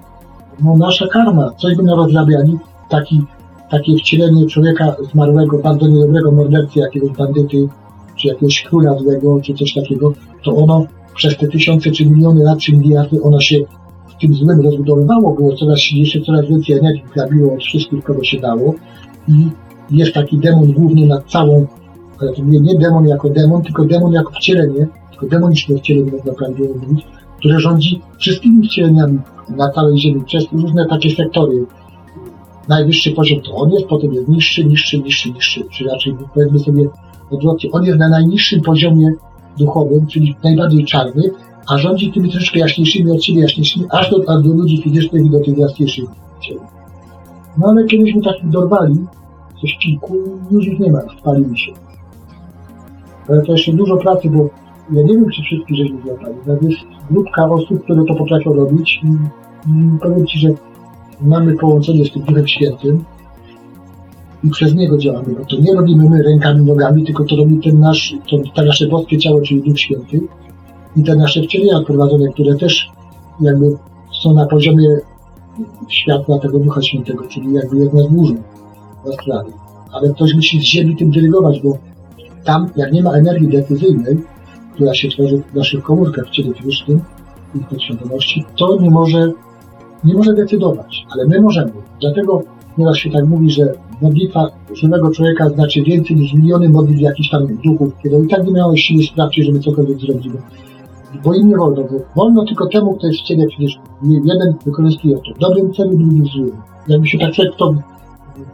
no 0.63 0.77
nasza 0.77 1.07
karma. 1.07 1.51
Coś 1.57 1.75
by 1.75 1.83
narozrabiali, 1.83 2.57
taki, 2.89 3.21
takie 3.69 3.97
wcielenie 3.97 4.45
człowieka 4.45 4.95
zmarłego, 5.11 5.57
bardzo 5.57 5.87
niedobrego 5.87 6.31
mordercy, 6.31 6.79
jakiegoś 6.79 7.11
bandyty, 7.11 7.67
czy 8.15 8.27
jakiegoś 8.27 8.63
króla 8.63 8.97
złego, 8.97 9.41
czy 9.41 9.53
coś 9.53 9.73
takiego, 9.73 10.13
to 10.43 10.55
ono 10.55 10.85
przez 11.15 11.37
te 11.37 11.47
tysiące, 11.47 11.91
czy 11.91 12.05
miliony 12.05 12.43
lat, 12.43 12.59
czy 12.59 12.77
miliardy, 12.77 13.23
ono 13.23 13.39
się 13.39 13.57
tym 14.21 14.33
złym 14.33 14.61
rozbudowywało, 14.61 15.35
było 15.35 15.55
coraz 15.55 15.79
silniejsze, 15.79 16.21
coraz 16.21 16.45
więcej 16.45 16.77
energii 16.77 17.03
grabiło 17.13 17.53
od 17.53 17.59
wszystkich, 17.59 18.03
kogo 18.03 18.23
się 18.23 18.39
dało 18.39 18.73
i 19.27 19.47
jest 19.91 20.13
taki 20.13 20.37
demon 20.37 20.71
głównie 20.71 21.07
nad 21.07 21.25
całą, 21.25 21.67
ale 22.19 22.33
to 22.33 22.43
nie, 22.43 22.59
nie 22.59 22.75
demon 22.75 23.07
jako 23.07 23.29
demon, 23.29 23.61
tylko 23.63 23.85
demon 23.85 24.13
jako 24.13 24.31
wcielenie, 24.31 24.87
tylko 25.09 25.27
demoniczne 25.27 25.77
wcielenie, 25.77 26.11
można 26.11 26.33
prawidłowo 26.33 26.73
mówić, 26.73 27.05
które 27.39 27.59
rządzi 27.59 28.01
wszystkimi 28.17 28.67
wcieleniami 28.67 29.19
na 29.49 29.69
całej 29.69 29.99
Ziemi, 29.99 30.23
przez 30.25 30.45
różne 30.51 30.85
takie 30.85 31.09
sektory. 31.11 31.65
Najwyższy 32.67 33.11
poziom 33.11 33.41
to 33.41 33.55
on 33.55 33.71
jest, 33.71 33.85
potem 33.85 34.13
jest 34.13 34.27
niższy, 34.27 34.65
niższy, 34.65 34.99
niższy, 34.99 35.31
niższy, 35.31 35.63
czy 35.71 35.85
raczej 35.85 36.15
powiedzmy 36.33 36.59
sobie 36.59 36.89
odwrotnie, 37.31 37.71
on 37.71 37.83
jest 37.83 37.99
na 37.99 38.09
najniższym 38.09 38.61
poziomie 38.61 39.11
duchowym, 39.59 40.07
czyli 40.07 40.35
najbardziej 40.43 40.85
czarny, 40.85 41.23
a 41.71 41.77
rządzi 41.77 42.11
tymi 42.11 42.31
troszkę 42.31 42.59
jaśniejszymi 42.59 43.11
od 43.11 43.23
siebie 43.23 43.41
jaśniejszymi, 43.41 43.85
aż 43.89 44.11
do, 44.11 44.17
aż 44.17 44.43
do 44.43 44.53
ludzi 44.53 44.81
fizycznych 44.81 45.25
i 45.25 45.29
do 45.29 45.39
tych 45.39 45.57
jasniejszych 45.57 46.05
ciał. 46.41 46.57
No 47.57 47.67
ale 47.69 47.85
kiedyśmy 47.85 48.21
takich 48.21 48.49
dorwali, 48.49 48.95
coś 49.61 49.77
kilku, 49.77 50.17
już 50.51 50.67
ich 50.67 50.79
nie 50.79 50.91
ma, 50.91 50.99
spalili 51.19 51.57
się. 51.57 51.71
Ale 53.29 53.41
to 53.41 53.51
jeszcze 53.51 53.73
dużo 53.73 53.97
pracy, 53.97 54.29
bo 54.29 54.49
ja 54.91 55.03
nie 55.03 55.13
wiem, 55.13 55.29
czy 55.29 55.41
wszystkich 55.41 55.77
żeśmy 55.77 56.01
złapali. 56.01 56.35
Tak 56.45 56.63
jest 56.63 56.81
grupka 57.11 57.49
osób, 57.49 57.83
które 57.83 58.03
to 58.05 58.15
potrafią 58.15 58.53
robić 58.53 58.99
i, 59.03 59.07
i 59.69 59.99
powiem 60.01 60.27
Ci, 60.27 60.39
że 60.39 60.49
mamy 61.21 61.57
połączenie 61.57 62.05
z 62.05 62.11
tym 62.11 62.21
Duchem 62.21 62.47
Świętym 62.47 63.03
i 64.43 64.49
przez 64.49 64.75
Niego 64.75 64.97
działamy, 64.97 65.35
bo 65.39 65.45
to 65.45 65.55
nie 65.61 65.75
robimy 65.75 66.09
my 66.09 66.23
rękami, 66.23 66.65
nogami, 66.65 67.03
tylko 67.03 67.23
to 67.23 67.35
robi 67.35 67.57
ten 67.57 67.79
nasz, 67.79 68.15
to, 68.29 68.37
to 68.55 68.63
nasze 68.63 68.87
boskie 68.87 69.17
ciało, 69.17 69.41
czyli 69.41 69.61
Duch 69.61 69.79
Święty 69.79 70.21
i 70.95 71.03
te 71.03 71.15
nasze 71.15 71.41
wcielenia 71.41 71.81
prowadzone, 71.85 72.29
które 72.33 72.55
też 72.55 72.89
jakby 73.41 73.77
są 74.23 74.33
na 74.33 74.45
poziomie 74.45 74.97
światła 75.89 76.39
tego 76.39 76.59
Ducha 76.59 76.81
Świętego, 76.81 77.27
czyli 77.27 77.53
jakby 77.53 77.77
jest 77.77 77.93
nas 77.93 78.07
burzą 78.07 78.35
w 79.05 79.09
astralii. 79.09 79.53
Ale 79.91 80.09
ktoś 80.09 80.35
musi 80.35 80.59
z 80.59 80.63
ziemi 80.63 80.95
tym 80.95 81.11
dyrygować, 81.11 81.61
bo 81.61 81.77
tam, 82.43 82.69
jak 82.75 82.91
nie 82.91 83.03
ma 83.03 83.11
energii 83.11 83.47
decyzyjnej, 83.47 84.17
która 84.73 84.93
się 84.93 85.09
tworzy 85.09 85.43
w 85.51 85.55
naszych 85.55 85.83
komórkach 85.83 86.27
w 86.27 86.29
ciele 86.29 86.53
fizycznym 86.53 87.01
i 87.55 87.59
w 87.59 87.65
podświadomości, 87.65 88.45
to 88.57 88.77
nie 88.81 88.89
może, 88.89 89.31
nie 90.03 90.13
może 90.13 90.33
decydować, 90.33 91.05
ale 91.09 91.27
my 91.27 91.41
możemy. 91.41 91.71
Dlatego 92.01 92.43
nieraz 92.77 92.97
się 92.97 93.11
tak 93.11 93.25
mówi, 93.25 93.51
że 93.51 93.73
modlitwa 94.01 94.47
żywego 94.73 95.11
człowieka 95.11 95.49
znaczy 95.49 95.81
więcej 95.81 96.15
niż 96.15 96.33
miliony 96.33 96.69
modlitw 96.69 97.01
jakichś 97.01 97.29
tam 97.29 97.47
duchów, 97.63 97.95
które 97.95 98.19
i 98.25 98.27
tak 98.27 98.45
nie 98.45 98.53
miały 98.53 98.77
siły 98.77 99.03
sprawczej, 99.03 99.43
żeby 99.43 99.59
cokolwiek 99.59 99.99
zrobić. 99.99 100.27
Bo, 101.23 101.33
im 101.33 101.49
nie 101.49 101.57
wolno, 101.57 101.81
bo 101.81 101.97
wolno 102.15 102.45
tylko 102.45 102.67
temu, 102.67 102.93
kto 102.93 103.07
jest 103.07 103.19
w 103.19 103.23
ciele 103.23 103.47
fizycznym. 103.47 103.85
Jeden 104.25 104.55
wykorzystuje 104.65 105.15
to 105.15 105.33
w 105.35 105.39
dobrym 105.39 105.73
celu, 105.73 105.97
drugi 105.97 106.21
w 106.21 106.27
złym. 106.27 106.51
Jakby 106.87 107.07
się 107.07 107.17
tak 107.17 107.33
człowiek 107.33 107.55
to 107.55 107.73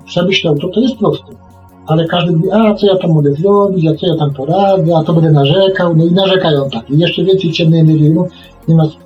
przemyślał, 0.05 0.55
to 0.55 0.67
to 0.67 0.79
jest 0.79 0.97
proste 0.97 1.47
ale 1.87 2.07
każdy 2.07 2.31
mówi, 2.31 2.51
a 2.51 2.73
co 2.73 2.87
ja 2.87 2.97
tam 2.97 3.11
mogę 3.11 3.31
zrobić, 3.31 3.87
a 3.87 3.95
co 3.95 4.07
ja 4.07 4.15
tam 4.15 4.33
poradzę, 4.33 4.97
a 4.97 5.03
to 5.03 5.13
będę 5.13 5.31
narzekał, 5.31 5.95
no 5.95 6.05
i 6.05 6.11
narzekają 6.11 6.69
tak. 6.69 6.89
I 6.89 6.97
jeszcze 6.97 7.23
więcej 7.23 7.51
ciemnej 7.51 7.79
energii, 7.79 8.09
no, 8.09 8.27
zamiast 8.67 8.97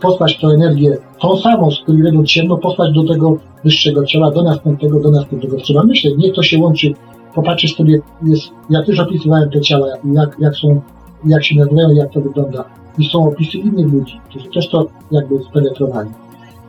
posłać 0.00 0.38
tę 0.38 0.46
energię, 0.46 0.96
tą 1.20 1.36
samą, 1.36 1.70
z 1.70 1.80
której 1.82 2.02
będą 2.02 2.24
ciemno, 2.24 2.56
posłać 2.56 2.92
do 2.94 3.04
tego 3.04 3.36
wyższego 3.64 4.06
ciała, 4.06 4.30
do 4.30 4.42
następnego, 4.42 5.00
do 5.00 5.10
następnego. 5.10 5.56
Trzeba 5.56 5.84
myśleć, 5.84 6.14
niech 6.18 6.34
to 6.34 6.42
się 6.42 6.58
łączy, 6.58 6.94
popatrzysz 7.34 7.76
sobie, 7.76 8.00
jest, 8.22 8.42
ja 8.70 8.82
też 8.82 9.00
opisywałem 9.00 9.50
te 9.50 9.60
ciała, 9.60 9.86
jak, 10.14 10.36
jak 10.40 10.56
są, 10.56 10.80
jak 11.24 11.44
się 11.44 11.56
nazywają, 11.56 11.88
jak 11.88 12.12
to 12.12 12.20
wygląda. 12.20 12.64
I 12.98 13.08
są 13.08 13.28
opisy 13.28 13.58
innych 13.58 13.92
ludzi, 13.92 14.20
którzy 14.28 14.48
też 14.48 14.68
to 14.68 14.86
jakby 15.10 15.34
spenetrowali. 15.50 16.10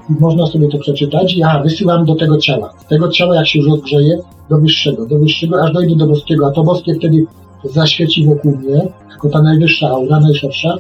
I 0.10 0.14
można 0.20 0.48
sobie 0.48 0.70
to 0.70 0.78
przeczytać 0.78 1.34
i 1.34 1.44
aha, 1.44 1.62
wysyłam 1.64 2.06
do 2.06 2.16
tego 2.16 2.38
ciała. 2.38 2.74
Tego 2.90 3.10
ciała, 3.10 3.36
jak 3.36 3.48
się 3.48 3.60
już 3.60 3.68
rozgrzeje, 3.68 4.20
do 4.50 4.58
wyższego, 4.58 5.06
do 5.06 5.20
wyższego, 5.20 5.64
aż 5.64 5.74
dojdzie 5.74 5.96
do 5.96 6.08
boskiego, 6.08 6.48
a 6.48 6.52
to 6.52 6.64
boskie 6.64 6.96
wtedy 6.96 7.26
zaświeci 7.64 8.26
wokół 8.26 8.58
mnie, 8.58 8.88
jako 9.12 9.30
ta 9.30 9.42
najwyższa 9.42 9.90
aura, 9.90 10.20
najszersza 10.20 10.78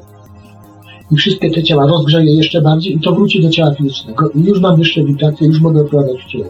i 1.12 1.16
wszystkie 1.16 1.52
te 1.52 1.64
ciała 1.64 1.88
rozgrzeje 1.88 2.36
jeszcze 2.36 2.62
bardziej 2.62 2.96
i 2.96 3.00
to 3.00 3.12
wróci 3.12 3.42
do 3.42 3.50
ciała 3.50 3.74
fizycznego 3.74 4.30
i 4.30 4.40
już 4.40 4.60
mam 4.60 4.76
wyższe 4.76 5.04
wibracje, 5.04 5.48
już 5.48 5.62
mogę 5.62 5.86
wprowadzać 5.86 6.22
w 6.22 6.32
ciele. 6.32 6.46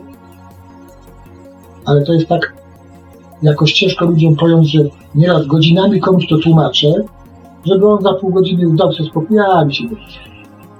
Ale 1.86 2.02
to 2.02 2.14
jest 2.14 2.28
tak 2.28 2.54
jakoś 3.42 3.74
ciężko 3.74 4.06
ludziom 4.06 4.36
pojąć, 4.36 4.72
że 4.72 4.80
nieraz 5.16 5.48
godzinami 5.48 6.00
komuś 6.00 6.28
to 6.28 6.38
tłumaczę, 6.38 6.94
żeby 7.66 7.88
on 7.88 8.02
za 8.02 8.14
pół 8.14 8.32
godziny 8.32 8.70
udał 8.70 8.94
się 8.94 9.04
spokój, 9.04 9.40
a 9.40 9.72
się 9.72 9.88
wydaje. 9.88 10.08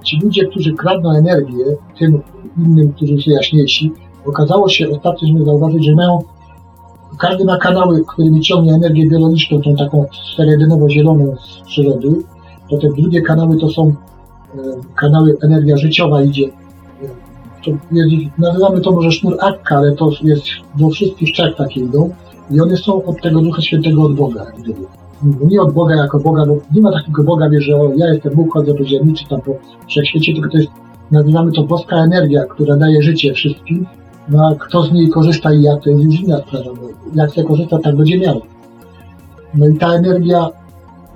Ci 0.04 0.20
ludzie, 0.24 0.46
którzy 0.46 0.74
kradną 0.74 1.12
energię 1.12 1.66
tym 2.00 2.22
innym, 2.58 2.94
którzy 2.94 3.22
są 3.22 3.32
jaśniejsi, 3.32 3.92
okazało 4.26 4.70
się 4.70 4.90
ostatnio, 4.90 5.28
żeby 5.28 5.46
zauważyć, 5.46 5.86
że 5.86 5.96
mają, 5.96 6.20
każdy 7.20 7.46
ma 7.46 7.58
kanały, 7.58 8.04
którymi 8.08 8.42
ciągnie 8.42 8.74
energię 8.74 9.10
biologiczną, 9.10 9.62
tą 9.62 9.76
taką 9.76 10.06
sferę 10.34 10.52
jedynowo-zieloną 10.52 11.36
z 11.38 11.68
przyrody, 11.68 12.10
to 12.70 12.78
te 12.78 12.88
drugie 12.88 13.22
kanały 13.22 13.58
to 13.58 13.70
są 13.70 13.88
e, 13.88 13.96
kanały, 14.96 15.38
energia 15.42 15.78
życiowa 15.78 16.22
idzie. 16.22 16.46
E, 16.46 17.08
To 17.66 17.72
jest, 17.92 18.38
nazywamy 18.38 18.82
to 18.82 18.92
może 18.92 19.12
sznur 19.12 19.38
Akka, 19.42 19.78
ale 19.78 19.92
to 19.96 20.12
jest 20.22 20.46
do 20.76 20.90
wszystkich 20.90 21.34
trzech 21.34 21.56
takie 21.56 21.82
idą 21.82 22.10
i 22.52 22.62
one 22.62 22.78
są 22.78 23.04
od 23.04 23.22
tego 23.22 23.42
Ducha 23.42 23.62
Świętego 23.62 24.04
od 24.04 24.16
Boga. 24.16 24.46
gdyby. 24.58 25.03
Nie 25.24 25.62
od 25.62 25.74
Boga 25.74 25.96
jako 25.96 26.20
Boga, 26.20 26.46
bo 26.46 26.58
nie 26.76 26.82
ma 26.82 26.92
takiego 26.92 27.24
Boga, 27.24 27.50
wie, 27.50 27.62
że 27.62 27.72
ja 27.96 28.14
jestem 28.14 28.36
Bóg, 28.36 28.54
chodzę 28.54 28.74
po 28.74 28.86
ziemi, 28.86 29.14
czy 29.14 29.28
tam 29.28 29.42
po 29.42 29.52
wszechświecie, 29.88 30.34
tylko 30.34 30.50
to 30.50 30.58
jest, 30.58 30.70
nazywamy 31.12 31.52
to 31.52 31.64
boska 31.64 31.96
energia, 31.96 32.44
która 32.44 32.76
daje 32.76 33.02
życie 33.02 33.34
wszystkim, 33.34 33.86
no 34.30 34.48
a 34.48 34.56
kto 34.56 34.84
z 34.84 34.92
niej 34.92 35.10
korzysta 35.10 35.54
i 35.54 35.62
jak, 35.62 35.84
to 35.84 35.90
jest 35.90 36.04
już 36.04 36.22
inna 36.22 36.38
sprawa, 36.38 36.70
bo 36.74 36.88
jak 37.16 37.36
się 37.36 37.44
korzysta, 37.44 37.80
tak 37.80 37.96
będzie 37.96 38.20
miał. 38.20 38.42
No 39.54 39.68
i 39.68 39.78
ta 39.78 39.94
energia 39.94 40.50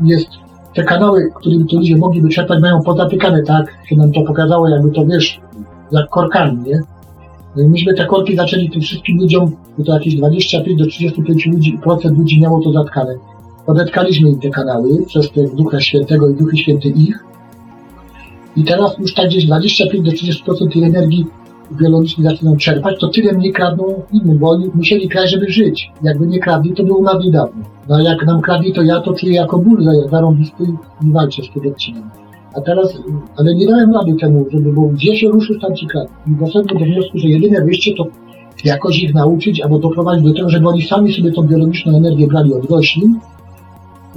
jest, 0.01 0.27
te 0.75 0.83
kanały, 0.83 1.31
którymi 1.35 1.67
to 1.67 1.77
ludzie 1.77 1.97
mogliby 1.97 2.29
czerpać, 2.29 2.61
mają 2.61 2.81
pozatykane, 2.83 3.43
tak 3.43 3.77
się 3.89 3.95
nam 3.95 4.11
to 4.11 4.21
pokazało, 4.21 4.69
jakby 4.69 4.91
to 4.91 5.05
wiesz, 5.05 5.41
jak 5.91 6.09
korkami, 6.09 6.57
nie? 6.63 6.81
No 7.55 7.63
i 7.63 7.67
myśmy 7.67 7.93
te 7.93 8.05
korki 8.05 8.35
zaczęli 8.35 8.69
tym 8.69 8.81
wszystkim 8.81 9.17
ludziom, 9.17 9.51
bo 9.77 9.83
to 9.83 9.93
jakieś 9.93 10.15
25 10.15 10.79
do 10.79 10.85
35 10.85 11.45
ludzi, 11.45 11.79
procent 11.83 12.17
ludzi 12.17 12.41
miało 12.41 12.61
to 12.63 12.71
zatkane. 12.71 13.15
Odetkaliśmy 13.67 14.29
im 14.29 14.39
te 14.39 14.49
kanały 14.49 15.05
przez 15.05 15.31
te 15.31 15.43
Ducha 15.43 15.81
Świętego 15.81 16.29
i 16.29 16.33
Duchy 16.33 16.57
Święte 16.57 16.89
ich. 16.89 17.23
I 18.55 18.63
teraz 18.63 18.99
już 18.99 19.13
tak 19.13 19.27
gdzieś 19.27 19.45
25 19.45 20.05
do 20.05 20.11
30% 20.11 20.73
tej 20.73 20.83
energii 20.83 21.25
biologicznej 21.71 22.27
zaczynają 22.27 22.57
czerpać, 22.57 22.99
to 22.99 23.07
tyle 23.07 23.33
mniej 23.33 23.53
kradną 23.53 24.01
innym, 24.13 24.37
bo 24.37 24.49
oni 24.49 24.69
musieli 24.73 25.09
kraść, 25.09 25.31
żeby 25.33 25.49
żyć. 25.49 25.91
Jakby 26.03 26.27
nie 26.27 26.39
kradli, 26.39 26.73
to 26.73 26.83
by 26.83 26.93
umarli 26.93 27.31
dawno. 27.31 27.63
No 27.89 27.99
jak 27.99 28.25
nam 28.25 28.41
kradli, 28.41 28.73
to 28.73 28.81
ja 28.81 29.01
to 29.01 29.13
czuję 29.13 29.33
jako 29.33 29.57
ból 29.57 29.83
za- 29.83 30.09
zarąbisty 30.09 30.63
i 31.07 31.11
walczę 31.11 31.41
z 31.43 31.49
tym 31.53 31.71
odcinam. 31.71 32.09
A 32.55 32.61
teraz, 32.61 32.97
ale 33.37 33.55
nie 33.55 33.67
dałem 33.67 33.93
rady 33.93 34.15
temu, 34.15 34.45
żeby, 34.51 34.73
bo 34.73 34.81
gdzie 34.81 35.15
się 35.17 35.27
ruszył 35.27 35.59
tam 35.59 35.75
ci 35.75 35.87
kradną. 35.87 36.15
I 36.27 36.39
doszedłem 36.39 36.79
do 36.79 36.85
wniosku, 36.85 37.17
że 37.17 37.27
jedyne 37.27 37.65
wyjście 37.65 37.93
to 37.97 38.07
jakoś 38.65 39.03
ich 39.03 39.13
nauczyć, 39.13 39.61
albo 39.61 39.79
doprowadzić 39.79 40.25
do 40.25 40.33
tego, 40.33 40.49
żeby 40.49 40.67
oni 40.67 40.81
sami 40.81 41.13
sobie 41.13 41.31
tą 41.31 41.41
biologiczną 41.41 41.97
energię 41.97 42.27
brali 42.27 42.53
od 42.53 42.69
roślin 42.69 43.19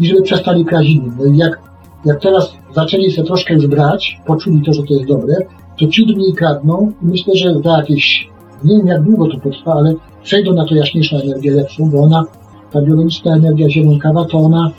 i 0.01 0.07
żeby 0.07 0.23
przestali 0.23 0.65
kraść 0.65 0.91
innym. 0.91 1.17
No 1.19 1.25
i 1.25 1.37
jak, 1.37 1.61
jak 2.05 2.21
teraz 2.21 2.53
zaczęli 2.75 3.11
sobie 3.11 3.27
troszkę 3.27 3.55
już 3.55 3.67
brać, 3.67 4.21
poczuli 4.27 4.63
to, 4.63 4.73
że 4.73 4.83
to 4.83 4.95
jest 4.95 5.07
dobre, 5.07 5.35
to 5.79 5.87
ciut 5.87 6.17
mniej 6.17 6.33
kradną 6.33 6.93
i 7.03 7.07
myślę, 7.07 7.37
że 7.37 7.61
za 7.65 7.77
jakieś, 7.77 8.29
nie 8.65 8.77
wiem 8.77 8.87
jak 8.87 9.03
długo 9.03 9.29
to 9.29 9.39
potrwa, 9.39 9.73
ale 9.73 9.95
przejdą 10.23 10.55
na 10.55 10.67
to 10.67 10.75
jaśniejszą 10.75 11.17
energię 11.17 11.53
lepszą, 11.53 11.91
bo 11.91 12.03
ona, 12.03 12.25
ta 12.73 12.83
biologiczna 12.83 13.37
energia 13.37 13.71
zielonkawa, 13.71 14.25
to 14.25 14.39
ona 14.39 14.71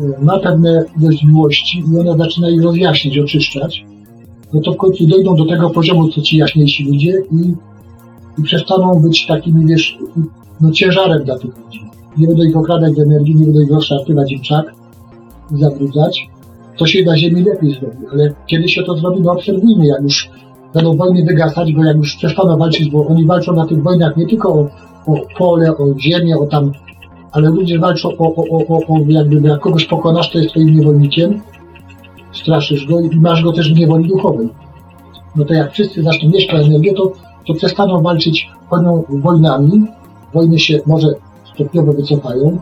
e, 0.00 0.24
ma 0.24 0.38
pewne 0.38 0.84
ilość 1.00 1.24
miłości 1.24 1.84
i 1.92 1.98
ona 1.98 2.16
zaczyna 2.16 2.50
ich 2.50 2.62
rozjaśnić, 2.62 3.18
oczyszczać, 3.18 3.84
no 4.52 4.60
to 4.60 4.72
w 4.72 4.76
końcu 4.76 5.06
dojdą 5.06 5.36
do 5.36 5.46
tego 5.46 5.70
poziomu, 5.70 6.08
co 6.08 6.20
ci 6.20 6.36
jaśniejsi 6.36 6.84
ludzie 6.84 7.22
i, 7.32 7.54
i 8.38 8.42
przestaną 8.42 9.00
być 9.02 9.26
takimi, 9.26 9.66
wiesz, 9.66 9.98
no 10.60 10.70
ciężarem 10.70 11.24
dla 11.24 11.38
tych 11.38 11.58
ludzi. 11.58 11.89
Nie 12.18 12.26
będą 12.26 12.42
ich 12.42 12.56
okradać 12.56 12.94
z 12.94 12.98
energii, 12.98 13.36
nie 13.36 13.44
będą 13.44 13.60
ich 13.60 13.70
rozszarpywać 13.70 14.32
im 14.32 14.40
czak 14.40 14.74
i 15.52 15.56
zabrudzać. 15.56 16.30
To 16.78 16.86
się 16.86 17.04
na 17.04 17.18
Ziemi 17.18 17.42
lepiej 17.42 17.70
zrobi, 17.70 18.06
ale 18.12 18.34
kiedy 18.46 18.68
się 18.68 18.82
to 18.82 18.96
zrobi, 18.96 19.20
no 19.20 19.32
obserwujmy, 19.32 19.86
jak 19.86 20.02
już 20.02 20.30
będą 20.74 20.96
wojny 20.96 21.24
wygasać, 21.24 21.72
bo 21.72 21.84
jak 21.84 21.96
już 21.96 22.16
przestaną 22.16 22.58
walczyć, 22.58 22.90
bo 22.90 23.06
oni 23.06 23.26
walczą 23.26 23.52
na 23.52 23.66
tych 23.66 23.82
wojnach 23.82 24.16
nie 24.16 24.26
tylko 24.26 24.48
o, 24.52 24.68
o 25.06 25.14
pole, 25.38 25.76
o 25.76 25.98
ziemię, 25.98 26.38
o 26.38 26.46
tam, 26.46 26.72
ale 27.32 27.48
ludzie 27.48 27.78
walczą 27.78 28.08
o, 28.08 28.34
o, 28.34 28.44
o, 28.50 28.66
o, 28.68 28.76
o 28.76 28.98
jakby 29.08 29.48
jak 29.48 29.60
kogoś 29.60 29.84
pokonasz, 29.84 30.30
to 30.30 30.38
jest 30.38 30.50
twoim 30.50 30.76
niewolnikiem, 30.76 31.40
straszysz 32.32 32.86
go 32.86 33.00
i 33.00 33.20
masz 33.20 33.42
go 33.42 33.52
też 33.52 33.74
w 33.74 33.78
niewoli 33.78 34.08
duchowej. 34.08 34.48
No 35.36 35.44
to 35.44 35.54
jak 35.54 35.72
wszyscy 35.72 36.02
zaczną 36.02 36.28
mieć 36.28 36.46
tę 36.46 36.56
energię, 36.56 36.94
to, 36.94 37.12
to 37.46 37.54
przestaną 37.54 38.02
walczyć 38.02 38.50
wojną, 38.70 39.04
wojnami, 39.08 39.86
wojny 40.34 40.58
się 40.58 40.80
może 40.86 41.08
stopniowo 41.54 41.92
wycofają, 41.92 42.58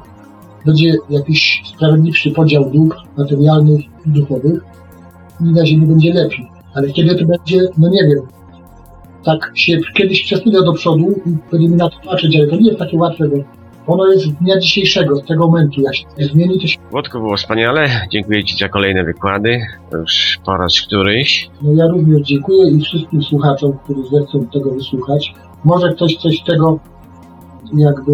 będzie 0.66 0.94
jakiś 1.10 1.62
sprawiedliwszy 1.64 2.30
podział 2.30 2.70
dóbr 2.70 2.96
materialnych 3.16 3.80
i 4.06 4.10
duchowych 4.10 4.62
i 5.40 5.44
na 5.44 5.66
ziemi 5.66 5.86
będzie 5.86 6.14
lepiej. 6.14 6.48
Ale 6.74 6.88
kiedy 6.88 7.14
to 7.14 7.24
będzie, 7.24 7.60
no 7.78 7.88
nie 7.88 8.02
wiem, 8.02 8.26
tak 9.24 9.52
się 9.54 9.78
kiedyś 9.94 10.22
przesunę 10.24 10.62
do 10.62 10.72
przodu 10.72 11.14
i 11.26 11.30
będziemy 11.52 11.76
na 11.76 11.90
to 11.90 11.96
patrzeć, 12.04 12.36
ale 12.36 12.46
to 12.46 12.56
nie 12.56 12.66
jest 12.66 12.78
takie 12.78 12.96
łatwe, 12.96 13.28
bo 13.28 13.36
ono 13.88 14.06
jest 14.06 14.24
z 14.24 14.32
dnia 14.32 14.58
dzisiejszego, 14.58 15.16
z 15.16 15.24
tego 15.24 15.46
momentu. 15.46 15.80
Jak 15.80 15.96
się 15.96 16.04
zmieni, 16.32 16.60
to 16.60 16.66
się 16.66 16.78
Włodku, 16.90 17.18
było 17.18 17.36
wspaniale. 17.36 17.88
Dziękuję 18.10 18.44
Ci 18.44 18.56
za 18.56 18.68
kolejne 18.68 19.04
wykłady. 19.04 19.60
To 19.90 19.96
już 19.96 20.38
po 20.44 20.56
raz 20.56 20.80
któryś. 20.80 21.50
No 21.62 21.72
ja 21.72 21.86
również 21.88 22.26
dziękuję 22.26 22.70
i 22.70 22.80
wszystkim 22.80 23.22
słuchaczom, 23.22 23.72
którzy 23.84 24.02
zechcą 24.12 24.46
tego 24.46 24.70
wysłuchać. 24.70 25.34
Może 25.64 25.92
ktoś 25.92 26.16
coś 26.16 26.38
z 26.38 26.44
tego 26.44 26.78
jakby 27.76 28.12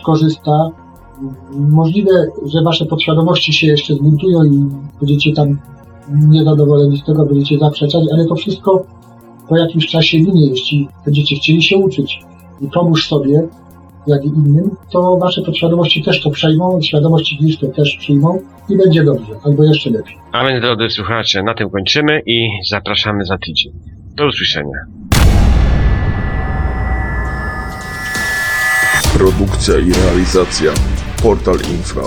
skorzysta. 0.00 0.70
Możliwe, 1.52 2.26
że 2.46 2.62
wasze 2.62 2.86
podświadomości 2.86 3.52
się 3.52 3.66
jeszcze 3.66 3.94
zbuntują 3.94 4.44
i 4.44 4.66
będziecie 5.00 5.32
tam 5.32 5.58
niezadowoleni 6.28 6.98
z 6.98 7.04
tego, 7.04 7.26
będziecie 7.26 7.58
zaprzeczać, 7.58 8.04
ale 8.12 8.26
to 8.26 8.34
wszystko 8.34 8.84
po 9.48 9.56
jakimś 9.56 9.86
czasie 9.86 10.18
minie, 10.18 10.46
jeśli 10.46 10.88
będziecie 11.04 11.36
chcieli 11.36 11.62
się 11.62 11.76
uczyć 11.76 12.20
i 12.60 12.68
pomóż 12.68 13.08
sobie, 13.08 13.48
jak 14.06 14.24
i 14.24 14.28
innym, 14.28 14.70
to 14.90 15.16
wasze 15.16 15.42
podświadomości 15.42 16.02
też 16.02 16.22
to 16.22 16.30
przejmą, 16.30 16.80
świadomości 16.80 17.58
to 17.60 17.66
też 17.66 17.96
przyjmą 17.96 18.40
i 18.68 18.76
będzie 18.76 19.04
dobrze, 19.04 19.32
albo 19.44 19.64
jeszcze 19.64 19.90
lepiej. 19.90 20.16
A 20.32 20.48
więc, 20.48 20.62
drodzy 20.62 20.90
słuchacze, 20.90 21.42
na 21.42 21.54
tym 21.54 21.70
kończymy 21.70 22.20
i 22.26 22.48
zapraszamy 22.70 23.24
za 23.24 23.38
tydzień. 23.38 23.72
Do 24.16 24.26
usłyszenia. 24.26 25.07
Produkcja 29.18 29.78
i 29.78 29.92
realizacja 29.92 30.72
Portal 31.22 31.56
Infra 31.70 32.02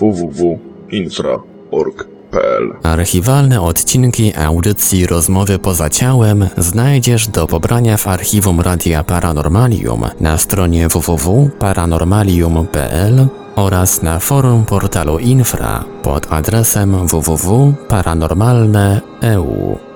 www.infra.org.pl 0.00 2.74
Archiwalne 2.82 3.60
odcinki 3.60 4.32
audycji 4.36 5.06
Rozmowy 5.06 5.58
poza 5.58 5.90
ciałem 5.90 6.48
znajdziesz 6.56 7.28
do 7.28 7.46
pobrania 7.46 7.96
w 7.96 8.08
archiwum 8.08 8.60
Radia 8.60 9.04
Paranormalium 9.04 10.04
na 10.20 10.38
stronie 10.38 10.88
www.paranormalium.pl 10.88 13.26
oraz 13.56 14.02
na 14.02 14.18
forum 14.18 14.64
portalu 14.64 15.18
Infra 15.18 15.84
pod 16.02 16.32
adresem 16.32 17.06
www.paranormalne.eu. 17.06 19.93